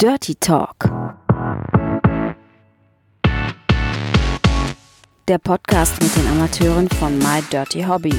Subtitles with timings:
[0.00, 0.76] Dirty Talk.
[5.26, 8.14] Der Podcast mit den Amateuren von My Dirty Hobby.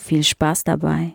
[0.00, 1.12] Viel Spaß dabei.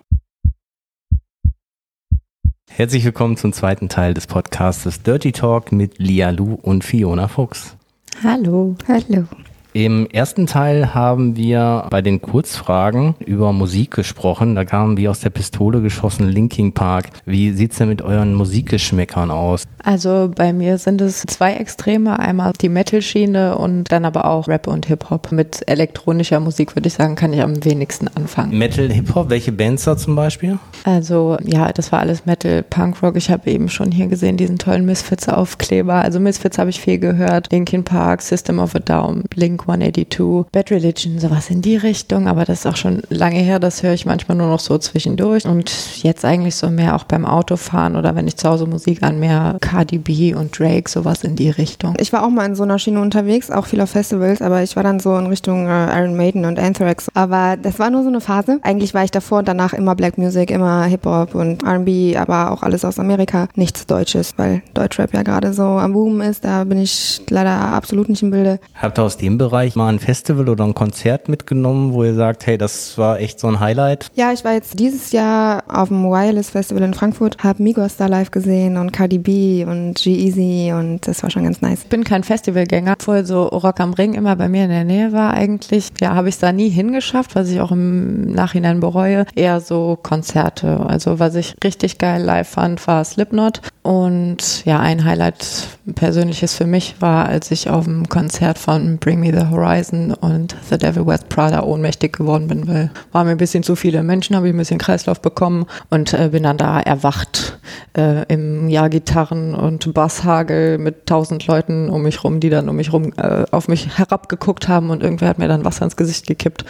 [2.70, 7.76] Herzlich willkommen zum zweiten Teil des Podcasts Dirty Talk mit Lia Lu und Fiona Fuchs.
[8.24, 8.78] Hallo.
[8.88, 9.28] Hallo.
[9.74, 14.54] Im ersten Teil haben wir bei den Kurzfragen über Musik gesprochen.
[14.54, 17.10] Da kamen wie aus der Pistole geschossen Linking Park.
[17.26, 19.64] Wie sieht's denn mit euren Musikgeschmäckern aus?
[19.82, 22.20] Also bei mir sind es zwei Extreme.
[22.20, 25.32] Einmal die Metal-Schiene und dann aber auch Rap und Hip-Hop.
[25.32, 28.58] Mit elektronischer Musik würde ich sagen, kann ich am wenigsten anfangen.
[28.58, 30.60] Metal, Hip-Hop, welche Bands da zum Beispiel?
[30.84, 33.16] Also ja, das war alles Metal, Punkrock.
[33.16, 35.94] Ich habe eben schon hier gesehen diesen tollen Misfits-Aufkleber.
[35.94, 37.54] Also Misfits habe ich viel gehört.
[37.54, 42.46] Linkin Park, System of a Down, Blink 182, Bad Religion, sowas in die Richtung, aber
[42.46, 45.72] das ist auch schon lange her, das höre ich manchmal nur noch so zwischendurch und
[46.04, 49.58] jetzt eigentlich so mehr auch beim Autofahren oder wenn ich zu Hause Musik an, mehr
[49.62, 51.96] Cardi B und Drake, sowas in die Richtung.
[52.00, 54.76] Ich war auch mal in so einer Schiene unterwegs, auch viel auf Festivals, aber ich
[54.76, 58.10] war dann so in Richtung äh, Iron Maiden und Anthrax, aber das war nur so
[58.10, 58.60] eine Phase.
[58.64, 62.64] Eigentlich war ich davor und danach immer Black Music, immer Hip-Hop und R&B, aber auch
[62.64, 66.80] alles aus Amerika, nichts Deutsches, weil Deutschrap ja gerade so am Boom ist, da bin
[66.80, 68.60] ich leider absolut nicht im Bilde.
[68.76, 72.14] Habt ihr aus dem Bereich Bereich mal ein Festival oder ein Konzert mitgenommen, wo ihr
[72.14, 74.08] sagt, hey, das war echt so ein Highlight?
[74.16, 78.06] Ja, ich war jetzt dieses Jahr auf dem Wireless Festival in Frankfurt, habe Migos da
[78.06, 81.82] live gesehen und Cardi B und G-Eazy und das war schon ganz nice.
[81.84, 85.12] Ich bin kein Festivalgänger, obwohl so Rock am Ring immer bei mir in der Nähe
[85.12, 85.90] war eigentlich.
[86.00, 89.26] Ja, habe ich es da nie hingeschafft, was ich auch im Nachhinein bereue.
[89.36, 90.80] Eher so Konzerte.
[90.88, 93.60] Also was ich richtig geil live fand, war Slipknot.
[93.84, 99.20] Und ja, ein Highlight persönliches für mich war, als ich auf dem Konzert von Bring
[99.20, 103.38] Me the Horizon und The Devil West Prada ohnmächtig geworden bin, weil waren mir ein
[103.38, 106.80] bisschen zu viele Menschen, habe ich ein bisschen Kreislauf bekommen und äh, bin dann da
[106.80, 107.60] erwacht
[107.98, 112.76] äh, im Jahr Gitarren und Basshagel mit tausend Leuten um mich rum, die dann um
[112.76, 116.28] mich rum äh, auf mich herabgeguckt haben und irgendwer hat mir dann Wasser ins Gesicht
[116.28, 116.66] gekippt.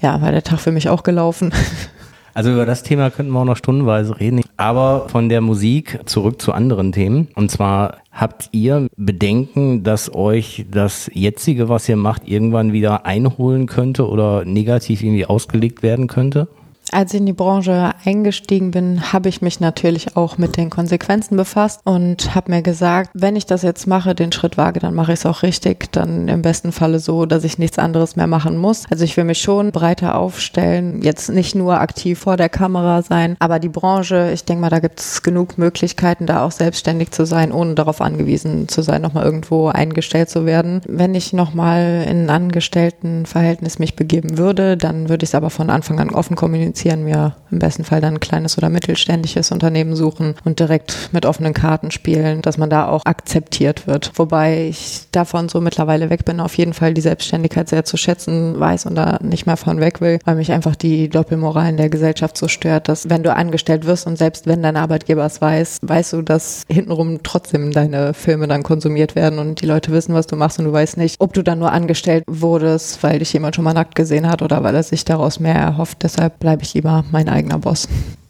[0.00, 1.52] Ja, war der Tag für mich auch gelaufen.
[2.34, 4.42] Also über das Thema könnten wir auch noch stundenweise reden.
[4.56, 7.28] Aber von der Musik zurück zu anderen Themen.
[7.34, 13.66] Und zwar habt ihr Bedenken, dass euch das jetzige, was ihr macht, irgendwann wieder einholen
[13.66, 16.48] könnte oder negativ irgendwie ausgelegt werden könnte?
[16.92, 21.36] Als ich in die Branche eingestiegen bin, habe ich mich natürlich auch mit den Konsequenzen
[21.36, 25.12] befasst und habe mir gesagt, wenn ich das jetzt mache, den Schritt wage, dann mache
[25.12, 28.56] ich es auch richtig, dann im besten Falle so, dass ich nichts anderes mehr machen
[28.56, 28.86] muss.
[28.90, 33.36] Also ich will mich schon breiter aufstellen, jetzt nicht nur aktiv vor der Kamera sein,
[33.38, 37.24] aber die Branche, ich denke mal, da gibt es genug Möglichkeiten, da auch selbstständig zu
[37.24, 40.80] sein, ohne darauf angewiesen zu sein, nochmal irgendwo eingestellt zu werden.
[40.88, 45.70] Wenn ich nochmal in ein Angestelltenverhältnis mich begeben würde, dann würde ich es aber von
[45.70, 49.96] Anfang an offen kommunizieren kommunizieren, mir im besten Fall dann ein kleines oder mittelständisches Unternehmen
[49.96, 54.12] suchen und direkt mit offenen Karten spielen, dass man da auch akzeptiert wird.
[54.14, 58.58] Wobei ich davon so mittlerweile weg bin, auf jeden Fall die Selbstständigkeit sehr zu schätzen
[58.58, 61.90] weiß und da nicht mehr von weg will, weil mich einfach die Doppelmoral in der
[61.90, 65.78] Gesellschaft so stört, dass wenn du angestellt wirst und selbst wenn dein Arbeitgeber es weiß,
[65.82, 70.26] weißt du, dass hintenrum trotzdem deine Filme dann konsumiert werden und die Leute wissen, was
[70.26, 73.56] du machst und du weißt nicht, ob du dann nur angestellt wurdest, weil dich jemand
[73.56, 76.02] schon mal nackt gesehen hat oder weil er sich daraus mehr erhofft.
[76.02, 77.88] Deshalb bleibe ich lieber mein eigener Boss.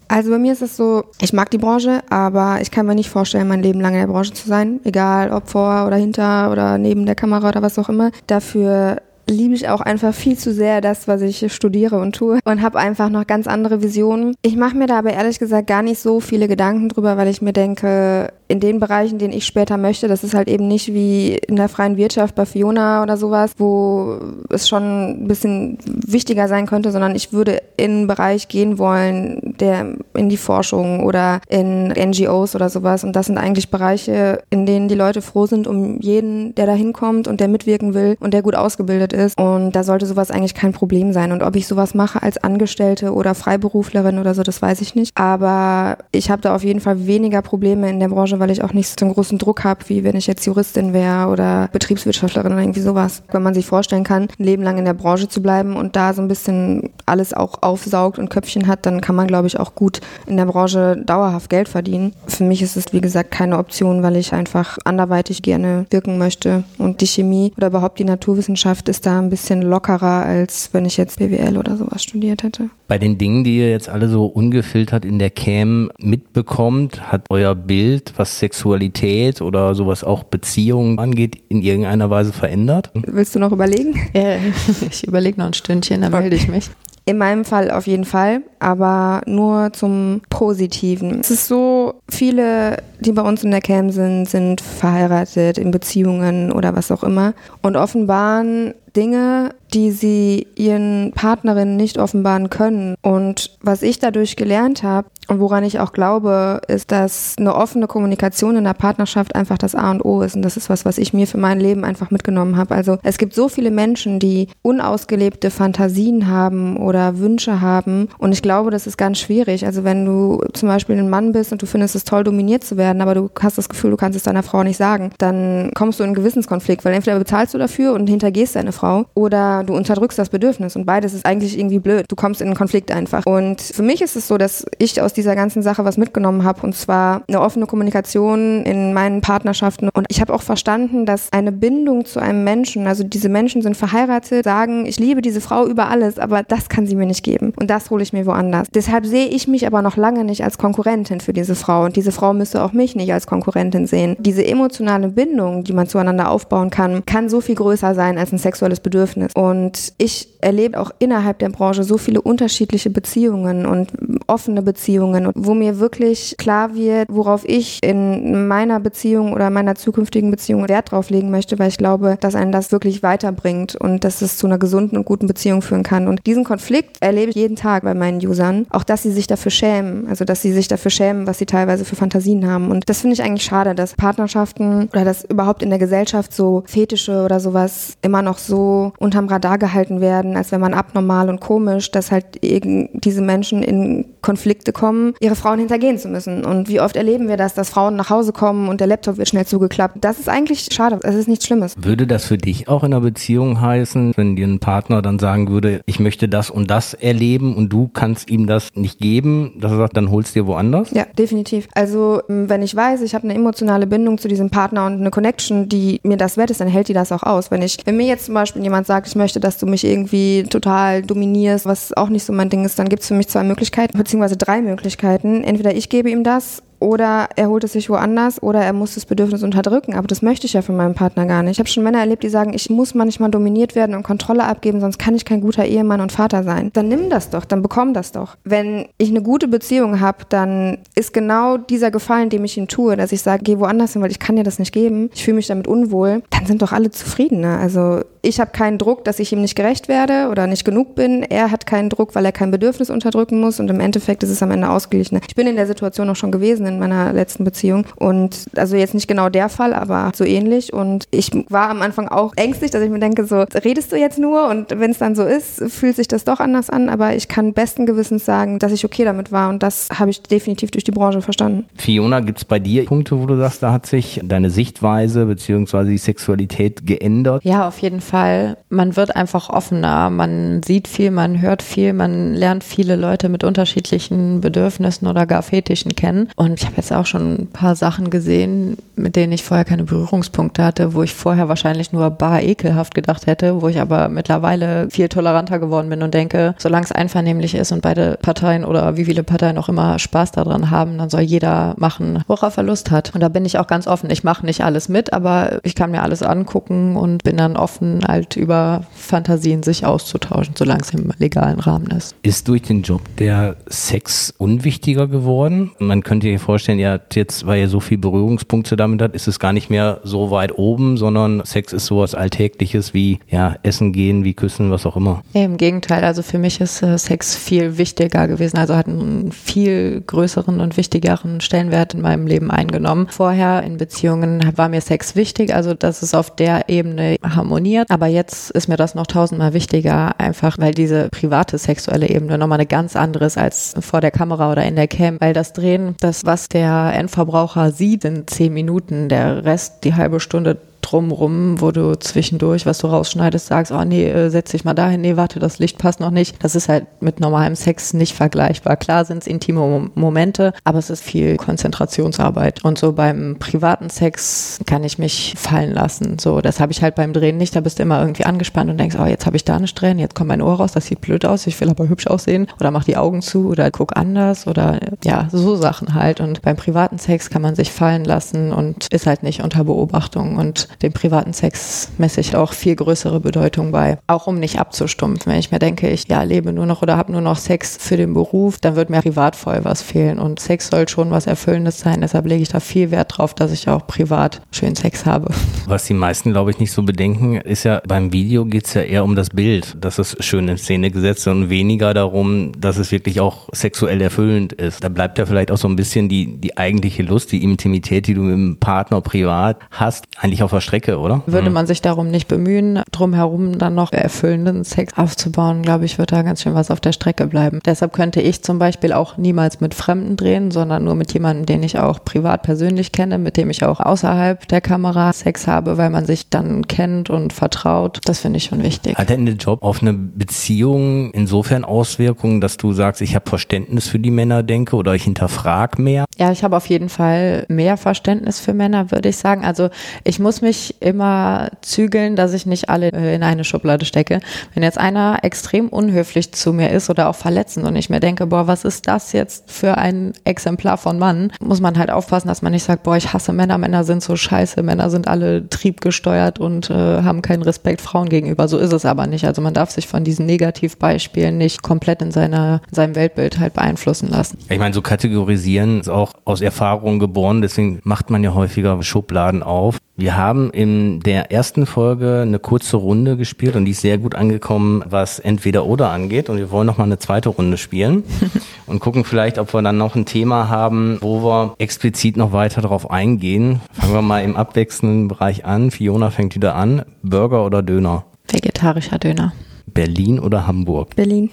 [0.08, 3.08] Also bei mir ist es so, ich mag die Branche, aber ich kann mir nicht
[3.08, 4.80] vorstellen, mein Leben lang in der Branche zu sein.
[4.82, 8.10] Egal ob vor oder hinter oder neben der Kamera oder was auch immer.
[8.26, 12.62] Dafür liebe ich auch einfach viel zu sehr das, was ich studiere und tue und
[12.62, 14.34] habe einfach noch ganz andere Visionen.
[14.42, 17.40] Ich mache mir da aber ehrlich gesagt gar nicht so viele Gedanken drüber, weil ich
[17.40, 21.36] mir denke, in den Bereichen, den ich später möchte, das ist halt eben nicht wie
[21.36, 26.66] in der freien Wirtschaft bei Fiona oder sowas, wo es schon ein bisschen wichtiger sein
[26.66, 31.88] könnte, sondern ich würde in einen Bereich gehen wollen, der in die Forschung oder in
[31.88, 33.04] NGOs oder sowas.
[33.04, 36.72] Und das sind eigentlich Bereiche, in denen die Leute froh sind um jeden, der da
[36.72, 39.19] hinkommt und der mitwirken will und der gut ausgebildet ist.
[39.36, 41.32] Und da sollte sowas eigentlich kein Problem sein.
[41.32, 45.12] Und ob ich sowas mache als Angestellte oder Freiberuflerin oder so, das weiß ich nicht.
[45.16, 48.72] Aber ich habe da auf jeden Fall weniger Probleme in der Branche, weil ich auch
[48.72, 52.62] nicht so einen großen Druck habe, wie wenn ich jetzt Juristin wäre oder Betriebswirtschaftlerin oder
[52.62, 53.22] irgendwie sowas.
[53.30, 56.14] Wenn man sich vorstellen kann, ein Leben lang in der Branche zu bleiben und da
[56.14, 59.74] so ein bisschen alles auch aufsaugt und Köpfchen hat, dann kann man, glaube ich, auch
[59.74, 62.12] gut in der Branche dauerhaft Geld verdienen.
[62.26, 66.64] Für mich ist es, wie gesagt, keine Option, weil ich einfach anderweitig gerne wirken möchte.
[66.78, 70.96] Und die Chemie oder überhaupt die Naturwissenschaft ist da ein bisschen lockerer, als wenn ich
[70.96, 72.70] jetzt BWL oder sowas studiert hätte.
[72.88, 77.54] Bei den Dingen, die ihr jetzt alle so ungefiltert in der Cam mitbekommt, hat euer
[77.54, 82.90] Bild, was Sexualität oder sowas auch Beziehungen angeht, in irgendeiner Weise verändert?
[82.94, 83.94] Willst du noch überlegen?
[84.14, 84.36] Ja,
[84.90, 86.70] ich überlege noch ein Stündchen, dann melde ich mich.
[87.06, 91.20] In meinem Fall auf jeden Fall, aber nur zum Positiven.
[91.20, 96.52] Es ist so, viele, die bei uns in der Cam sind, sind verheiratet, in Beziehungen
[96.52, 102.96] oder was auch immer und offenbaren Dinge, die sie ihren Partnerinnen nicht offenbaren können.
[103.02, 107.86] Und was ich dadurch gelernt habe und woran ich auch glaube, ist, dass eine offene
[107.86, 110.34] Kommunikation in der Partnerschaft einfach das A und O ist.
[110.34, 112.74] Und das ist was, was ich mir für mein Leben einfach mitgenommen habe.
[112.74, 118.08] Also es gibt so viele Menschen, die unausgelebte Fantasien haben oder Wünsche haben.
[118.18, 119.64] Und ich glaube, das ist ganz schwierig.
[119.64, 122.76] Also wenn du zum Beispiel ein Mann bist und du findest es toll, dominiert zu
[122.76, 126.00] werden, aber du hast das Gefühl, du kannst es deiner Frau nicht sagen, dann kommst
[126.00, 129.76] du in einen Gewissenskonflikt, weil entweder bezahlst du dafür und hintergehst deine Frau oder du
[129.76, 130.74] unterdrückst das Bedürfnis.
[130.74, 132.06] Und beides ist eigentlich irgendwie blöd.
[132.08, 133.24] Du kommst in einen Konflikt einfach.
[133.26, 136.62] Und für mich ist es so, dass ich aus dieser ganzen Sache was mitgenommen habe.
[136.62, 139.90] Und zwar eine offene Kommunikation in meinen Partnerschaften.
[139.92, 143.76] Und ich habe auch verstanden, dass eine Bindung zu einem Menschen, also diese Menschen sind
[143.76, 147.52] verheiratet, sagen, ich liebe diese Frau über alles, aber das kann sie mir nicht geben.
[147.60, 148.68] Und das hole ich mir woanders.
[148.74, 151.84] Deshalb sehe ich mich aber noch lange nicht als Konkurrentin für diese Frau.
[151.84, 154.16] Und diese Frau müsste auch mich nicht als Konkurrentin sehen.
[154.18, 158.38] Diese emotionale Bindung, die man zueinander aufbauen kann, kann so viel größer sein als ein
[158.38, 159.32] sexuelles Bedürfnis.
[159.34, 163.92] Und ich erlebe auch innerhalb der Branche so viele unterschiedliche Beziehungen und
[164.26, 170.30] offene Beziehungen, wo mir wirklich klar wird, worauf ich in meiner Beziehung oder meiner zukünftigen
[170.30, 174.22] Beziehung Wert drauf legen möchte, weil ich glaube, dass einen das wirklich weiterbringt und dass
[174.22, 176.08] es zu einer gesunden und guten Beziehung führen kann.
[176.08, 178.66] Und diesen Konflikt erlebe ich jeden Tag bei meinen Usern.
[178.70, 181.84] Auch, dass sie sich dafür schämen, also dass sie sich dafür schämen, was sie teilweise
[181.84, 182.70] für Fantasien haben.
[182.70, 186.62] Und das finde ich eigentlich schade, dass Partnerschaften oder dass überhaupt in der Gesellschaft so
[186.66, 191.40] Fetische oder sowas immer noch so unterm Radar gehalten werden, als wenn man abnormal und
[191.40, 196.44] komisch, dass halt diese Menschen in Konflikte kommen, ihre Frauen hintergehen zu müssen.
[196.44, 199.28] Und wie oft erleben wir das, dass Frauen nach Hause kommen und der Laptop wird
[199.28, 199.96] schnell zugeklappt.
[200.04, 201.00] Das ist eigentlich schade.
[201.02, 201.74] Es ist nichts Schlimmes.
[201.78, 205.48] Würde das für dich auch in einer Beziehung heißen, wenn dir ein Partner dann sagen
[205.48, 209.72] würde, ich möchte das und das erleben und du kannst ihm das nicht geben, dass
[209.72, 210.90] er sagt, dann holst dir woanders?
[210.90, 211.68] Ja, definitiv.
[211.74, 215.68] Also wenn ich weiß, ich habe eine emotionale Bindung zu diesem Partner und eine Connection,
[215.68, 217.50] die mir das wert ist, dann hält die das auch aus.
[217.50, 220.19] Wenn ich, wenn mir jetzt zum Beispiel jemand sagt, ich möchte, dass du mich irgendwie
[220.50, 223.44] total dominierst, was auch nicht so mein Ding ist, dann gibt es für mich zwei
[223.44, 225.44] Möglichkeiten, beziehungsweise drei Möglichkeiten.
[225.44, 229.06] Entweder ich gebe ihm das oder er holt es sich woanders oder er muss das
[229.06, 229.94] Bedürfnis unterdrücken.
[229.94, 231.52] Aber das möchte ich ja von meinem Partner gar nicht.
[231.52, 234.80] Ich habe schon Männer erlebt, die sagen, ich muss manchmal dominiert werden und Kontrolle abgeben,
[234.80, 236.70] sonst kann ich kein guter Ehemann und Vater sein.
[236.72, 238.36] Dann nimm das doch, dann bekomm das doch.
[238.44, 242.96] Wenn ich eine gute Beziehung habe, dann ist genau dieser Gefallen, dem ich ihn tue,
[242.96, 245.10] dass ich sage, geh woanders hin, weil ich kann dir das nicht geben.
[245.14, 246.22] Ich fühle mich damit unwohl.
[246.30, 247.40] Dann sind doch alle zufrieden.
[247.40, 247.58] Ne?
[247.58, 251.22] Also ich habe keinen Druck, dass ich ihm nicht gerecht werde oder nicht genug bin.
[251.22, 254.42] Er hat keinen Druck, weil er kein Bedürfnis unterdrücken muss und im Endeffekt ist es
[254.42, 255.20] am Ende ausgeglichen.
[255.26, 257.84] Ich bin in der Situation auch schon gewesen in meiner letzten Beziehung.
[257.96, 260.72] Und also jetzt nicht genau der Fall, aber so ähnlich.
[260.72, 264.18] Und ich war am Anfang auch ängstlich, dass ich mir denke, so, redest du jetzt
[264.18, 264.48] nur?
[264.48, 266.88] Und wenn es dann so ist, fühlt sich das doch anders an.
[266.88, 269.50] Aber ich kann besten Gewissens sagen, dass ich okay damit war.
[269.50, 271.66] Und das habe ich definitiv durch die Branche verstanden.
[271.76, 275.84] Fiona, gibt es bei dir Punkte, wo du sagst, da hat sich deine Sichtweise bzw.
[275.84, 277.44] die Sexualität geändert?
[277.44, 278.56] Ja, auf jeden Fall.
[278.68, 280.10] Man wird einfach offener.
[280.10, 285.42] Man sieht viel, man hört viel, man lernt viele Leute mit unterschiedlichen Bedürfnissen oder gar
[285.42, 286.28] Fetischen kennen.
[286.36, 289.84] Und ich habe jetzt auch schon ein paar Sachen gesehen, mit denen ich vorher keine
[289.84, 294.90] Berührungspunkte hatte, wo ich vorher wahrscheinlich nur bar ekelhaft gedacht hätte, wo ich aber mittlerweile
[294.90, 299.06] viel toleranter geworden bin und denke, solange es einvernehmlich ist und beide Parteien oder wie
[299.06, 303.14] viele Parteien auch immer Spaß daran haben, dann soll jeder machen, worauf er Lust hat.
[303.14, 304.10] Und da bin ich auch ganz offen.
[304.10, 308.00] Ich mache nicht alles mit, aber ich kann mir alles angucken und bin dann offen,
[308.06, 312.14] halt über Fantasien sich auszutauschen, solange es im legalen Rahmen ist.
[312.22, 315.70] Ist durch den Job der Sex unwichtiger geworden?
[315.78, 319.38] Man könnte sich vorstellen, ja, jetzt, weil ihr so viel Berührungspunkte damit hat, ist es
[319.38, 324.24] gar nicht mehr so weit oben, sondern Sex ist sowas Alltägliches wie ja, Essen gehen,
[324.24, 325.22] wie Küssen, was auch immer.
[325.32, 329.30] Ja, Im Gegenteil, also für mich ist äh, Sex viel wichtiger gewesen, also hat einen
[329.30, 333.06] viel größeren und wichtigeren Stellenwert in meinem Leben eingenommen.
[333.10, 338.08] Vorher in Beziehungen war mir Sex wichtig, also dass es auf der Ebene harmoniert, aber
[338.08, 342.66] jetzt ist mir das noch tausendmal wichtiger, einfach weil diese private sexuelle Ebene nochmal eine
[342.66, 346.24] ganz andere ist als vor der Kamera oder in der Cam, weil das Drehen, das
[346.24, 350.56] was der Endverbraucher sieht in zehn Minuten, der Rest die halbe Stunde
[350.90, 355.00] drumrum, wo du zwischendurch, was du rausschneidest, sagst, oh nee, äh, setz dich mal dahin,
[355.00, 356.42] nee, warte, das Licht passt noch nicht.
[356.42, 358.76] Das ist halt mit normalem Sex nicht vergleichbar.
[358.76, 362.64] Klar sind es intime Momente, aber es ist viel Konzentrationsarbeit.
[362.64, 366.18] Und so beim privaten Sex kann ich mich fallen lassen.
[366.18, 367.54] So, das habe ich halt beim Drehen nicht.
[367.54, 370.00] Da bist du immer irgendwie angespannt und denkst, oh, jetzt habe ich da eine Strähne,
[370.00, 372.46] jetzt kommt mein Ohr raus, das sieht blöd aus, ich will aber hübsch aussehen.
[372.58, 376.20] Oder mach die Augen zu oder guck anders oder ja, so Sachen halt.
[376.20, 380.36] Und beim privaten Sex kann man sich fallen lassen und ist halt nicht unter Beobachtung.
[380.36, 383.98] Und dem privaten Sex messe ich auch viel größere Bedeutung bei.
[384.06, 385.32] Auch um nicht abzustumpfen.
[385.32, 387.96] Wenn ich mir denke, ich ja, lebe nur noch oder habe nur noch Sex für
[387.96, 390.18] den Beruf, dann wird mir privat voll was fehlen.
[390.18, 392.00] Und Sex soll schon was Erfüllendes sein.
[392.00, 395.28] Deshalb lege ich da viel Wert drauf, dass ich auch privat schön Sex habe.
[395.66, 398.82] Was die meisten, glaube ich, nicht so bedenken, ist ja, beim Video geht es ja
[398.82, 402.78] eher um das Bild, dass es schön in Szene gesetzt ist und weniger darum, dass
[402.78, 404.82] es wirklich auch sexuell erfüllend ist.
[404.82, 408.14] Da bleibt ja vielleicht auch so ein bisschen die, die eigentliche Lust, die Intimität, die
[408.14, 411.22] du mit dem Partner privat hast, eigentlich auf der Strecke, oder?
[411.26, 416.12] Würde man sich darum nicht bemühen, drumherum dann noch erfüllenden Sex aufzubauen, glaube ich, wird
[416.12, 417.58] da ganz schön was auf der Strecke bleiben.
[417.66, 421.64] Deshalb könnte ich zum Beispiel auch niemals mit Fremden drehen, sondern nur mit jemandem, den
[421.64, 425.90] ich auch privat persönlich kenne, mit dem ich auch außerhalb der Kamera Sex habe, weil
[425.90, 427.98] man sich dann kennt und vertraut.
[428.04, 428.96] Das finde ich schon wichtig.
[428.96, 433.88] Hat denn der Job auf eine Beziehung insofern Auswirkungen, dass du sagst, ich habe Verständnis
[433.88, 436.04] für die Männer, denke, oder ich hinterfrage mehr?
[436.16, 439.44] Ja, ich habe auf jeden Fall mehr Verständnis für Männer, würde ich sagen.
[439.44, 439.70] Also
[440.04, 444.20] ich muss mich immer zügeln, dass ich nicht alle äh, in eine Schublade stecke.
[444.54, 448.26] Wenn jetzt einer extrem unhöflich zu mir ist oder auch verletzend und ich mir denke,
[448.26, 452.42] boah, was ist das jetzt für ein Exemplar von Mann, muss man halt aufpassen, dass
[452.42, 456.38] man nicht sagt, boah, ich hasse Männer, Männer sind so scheiße, Männer sind alle triebgesteuert
[456.38, 458.48] und äh, haben keinen Respekt Frauen gegenüber.
[458.48, 459.24] So ist es aber nicht.
[459.26, 463.54] Also man darf sich von diesen Negativbeispielen nicht komplett in, seiner, in seinem Weltbild halt
[463.54, 464.38] beeinflussen lassen.
[464.48, 469.42] Ich meine, so kategorisieren ist auch aus Erfahrung geboren, deswegen macht man ja häufiger Schubladen
[469.42, 469.78] auf.
[470.00, 474.14] Wir haben in der ersten Folge eine kurze Runde gespielt und die ist sehr gut
[474.14, 476.30] angekommen, was entweder oder angeht.
[476.30, 478.04] Und wir wollen noch mal eine zweite Runde spielen
[478.66, 482.62] und gucken vielleicht, ob wir dann noch ein Thema haben, wo wir explizit noch weiter
[482.62, 483.60] darauf eingehen.
[483.72, 485.70] Fangen wir mal im abwechselnden Bereich an.
[485.70, 486.86] Fiona fängt wieder an.
[487.02, 488.06] Burger oder Döner?
[488.26, 489.34] Vegetarischer Döner.
[489.66, 490.96] Berlin oder Hamburg?
[490.96, 491.28] Berlin.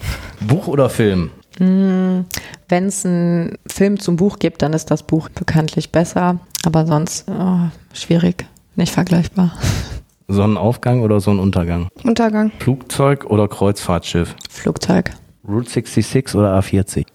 [0.46, 1.30] Buch oder Film?
[1.58, 2.26] Wenn
[2.70, 6.42] es einen Film zum Buch gibt, dann ist das Buch bekanntlich besser.
[6.66, 8.46] Aber sonst oh, schwierig,
[8.78, 9.52] nicht vergleichbar.
[10.28, 11.88] Sonnenaufgang oder Sonnenuntergang?
[12.04, 12.52] Untergang.
[12.60, 14.36] Flugzeug oder Kreuzfahrtschiff?
[14.50, 15.12] Flugzeug.
[15.48, 17.06] Route 66 oder A40?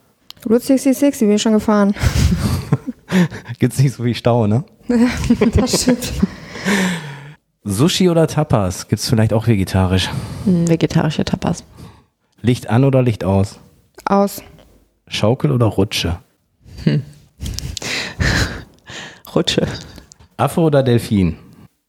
[0.48, 1.94] Route 66, die bin ich schon gefahren.
[3.58, 4.64] Gibt's nicht so viel Stau, ne?
[5.54, 6.12] das stimmt.
[7.64, 8.88] Sushi oder Tapas?
[8.88, 10.08] Gibt's vielleicht auch vegetarisch?
[10.44, 11.64] Hm, Vegetarische Tapas.
[12.40, 13.60] Licht an oder Licht aus?
[14.06, 14.42] Aus.
[15.06, 16.18] Schaukel oder Rutsche?
[19.34, 19.66] Rutsche.
[20.36, 21.36] Affe oder Delfin?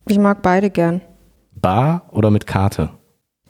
[0.07, 1.01] Ich mag beide gern.
[1.55, 2.89] Bar oder mit Karte?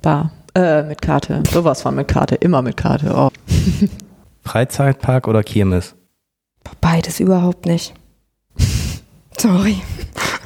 [0.02, 0.32] Bar.
[0.56, 1.42] Äh, mit Karte.
[1.52, 2.36] Sowas von mit Karte.
[2.36, 3.12] Immer mit Karte.
[3.16, 3.30] Oh.
[4.44, 5.96] Freizeitpark oder Kirmes?
[6.80, 7.94] Beides überhaupt nicht.
[9.38, 9.82] Sorry.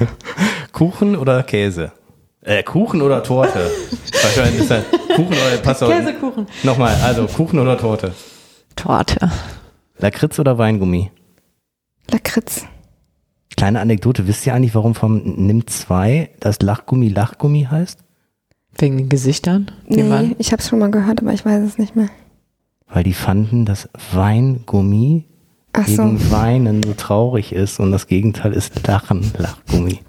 [0.72, 1.92] Kuchen oder Käse?
[2.40, 3.70] Äh, Kuchen oder Torte?
[4.22, 4.84] Wahrscheinlich ist das
[5.14, 5.74] Kuchen oder.
[5.74, 6.46] Käsekuchen.
[6.62, 8.12] Nochmal, also Kuchen oder Torte?
[8.76, 9.30] Torte.
[9.98, 11.10] Lakritz oder Weingummi?
[12.10, 12.64] Lakritz.
[13.58, 17.98] Kleine Anekdote, wisst ihr eigentlich, warum vom NIM 2 das Lachgummi Lachgummi heißt?
[18.76, 20.36] Wegen den Gesichtern, Nee, man.
[20.38, 22.08] ich habe es schon mal gehört, aber ich weiß es nicht mehr.
[22.86, 25.24] Weil die fanden, dass Weingummi
[25.72, 26.04] Ach so.
[26.04, 30.02] wegen Weinen so traurig ist und das Gegenteil ist Lachen, Lachgummi.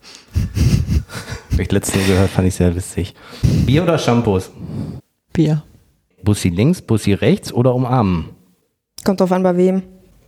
[1.52, 3.16] Hab ich letztens gehört, fand ich sehr witzig.
[3.66, 4.52] Bier oder Shampoos?
[5.34, 5.64] Bier.
[6.24, 8.26] Bussi links, Bussi rechts oder umarmen?
[9.04, 9.82] Kommt drauf an, bei wem.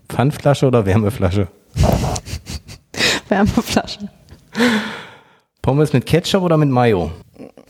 [0.10, 1.50] Pfandflasche oder Wärmeflasche?
[3.32, 4.10] Wärmeflasche.
[5.62, 7.12] Pommes mit Ketchup oder mit Mayo?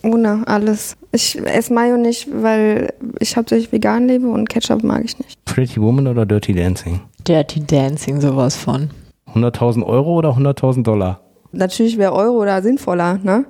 [0.03, 0.97] Ohne alles.
[1.11, 5.43] Ich esse Mayo nicht, weil ich hauptsächlich vegan lebe und Ketchup mag ich nicht.
[5.45, 7.01] Pretty Woman oder Dirty Dancing?
[7.27, 8.89] Dirty Dancing, sowas von.
[9.35, 11.21] 100.000 Euro oder 100.000 Dollar?
[11.51, 13.45] Natürlich wäre Euro da sinnvoller, ne?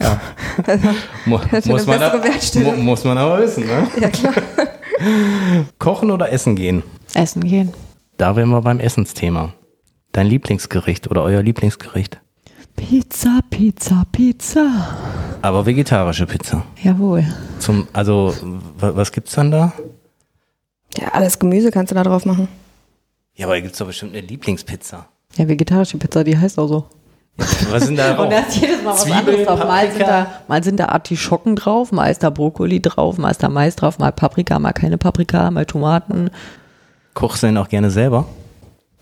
[0.00, 0.20] Ja.
[1.26, 2.76] Mu- Das ist eine bessere Wertstellung.
[2.78, 3.86] mu- muss man aber wissen, ne?
[4.00, 4.34] Ja, klar.
[5.78, 6.82] Kochen oder essen gehen?
[7.14, 7.72] Essen gehen.
[8.16, 9.52] Da wären wir beim Essensthema.
[10.14, 12.20] Dein Lieblingsgericht oder euer Lieblingsgericht?
[12.76, 14.66] Pizza, Pizza, Pizza.
[15.42, 16.64] Aber vegetarische Pizza.
[16.82, 17.24] Jawohl.
[17.58, 18.34] Zum, also,
[18.78, 19.72] wa- was gibt's dann da?
[20.96, 22.48] Ja, alles Gemüse kannst du da drauf machen.
[23.34, 25.06] Ja, aber da gibt's doch bestimmt eine Lieblingspizza.
[25.36, 26.84] Ja, vegetarische Pizza, die heißt auch so.
[27.70, 28.28] Was sind da Und drauf?
[28.30, 29.64] da ist jedes Mal was Zwiebeln, anderes drauf.
[29.64, 30.22] Mal sind, Paprika.
[30.24, 33.74] da, mal sind da Artischocken drauf, mal ist da Brokkoli drauf, mal ist da Mais
[33.74, 36.30] drauf, mal Paprika, mal keine Paprika, mal Tomaten.
[37.14, 38.26] Kochst du denn auch gerne selber?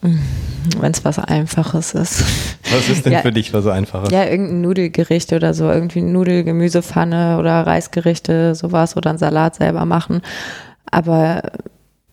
[0.02, 2.24] Wenn es was Einfaches ist.
[2.70, 3.20] Was ist denn Ja.
[3.22, 4.10] für dich was Einfaches?
[4.10, 9.84] Ja, irgendein Nudelgericht oder so, irgendwie Nudel, Gemüsepfanne oder Reisgerichte, sowas oder einen Salat selber
[9.84, 10.22] machen.
[10.90, 11.42] Aber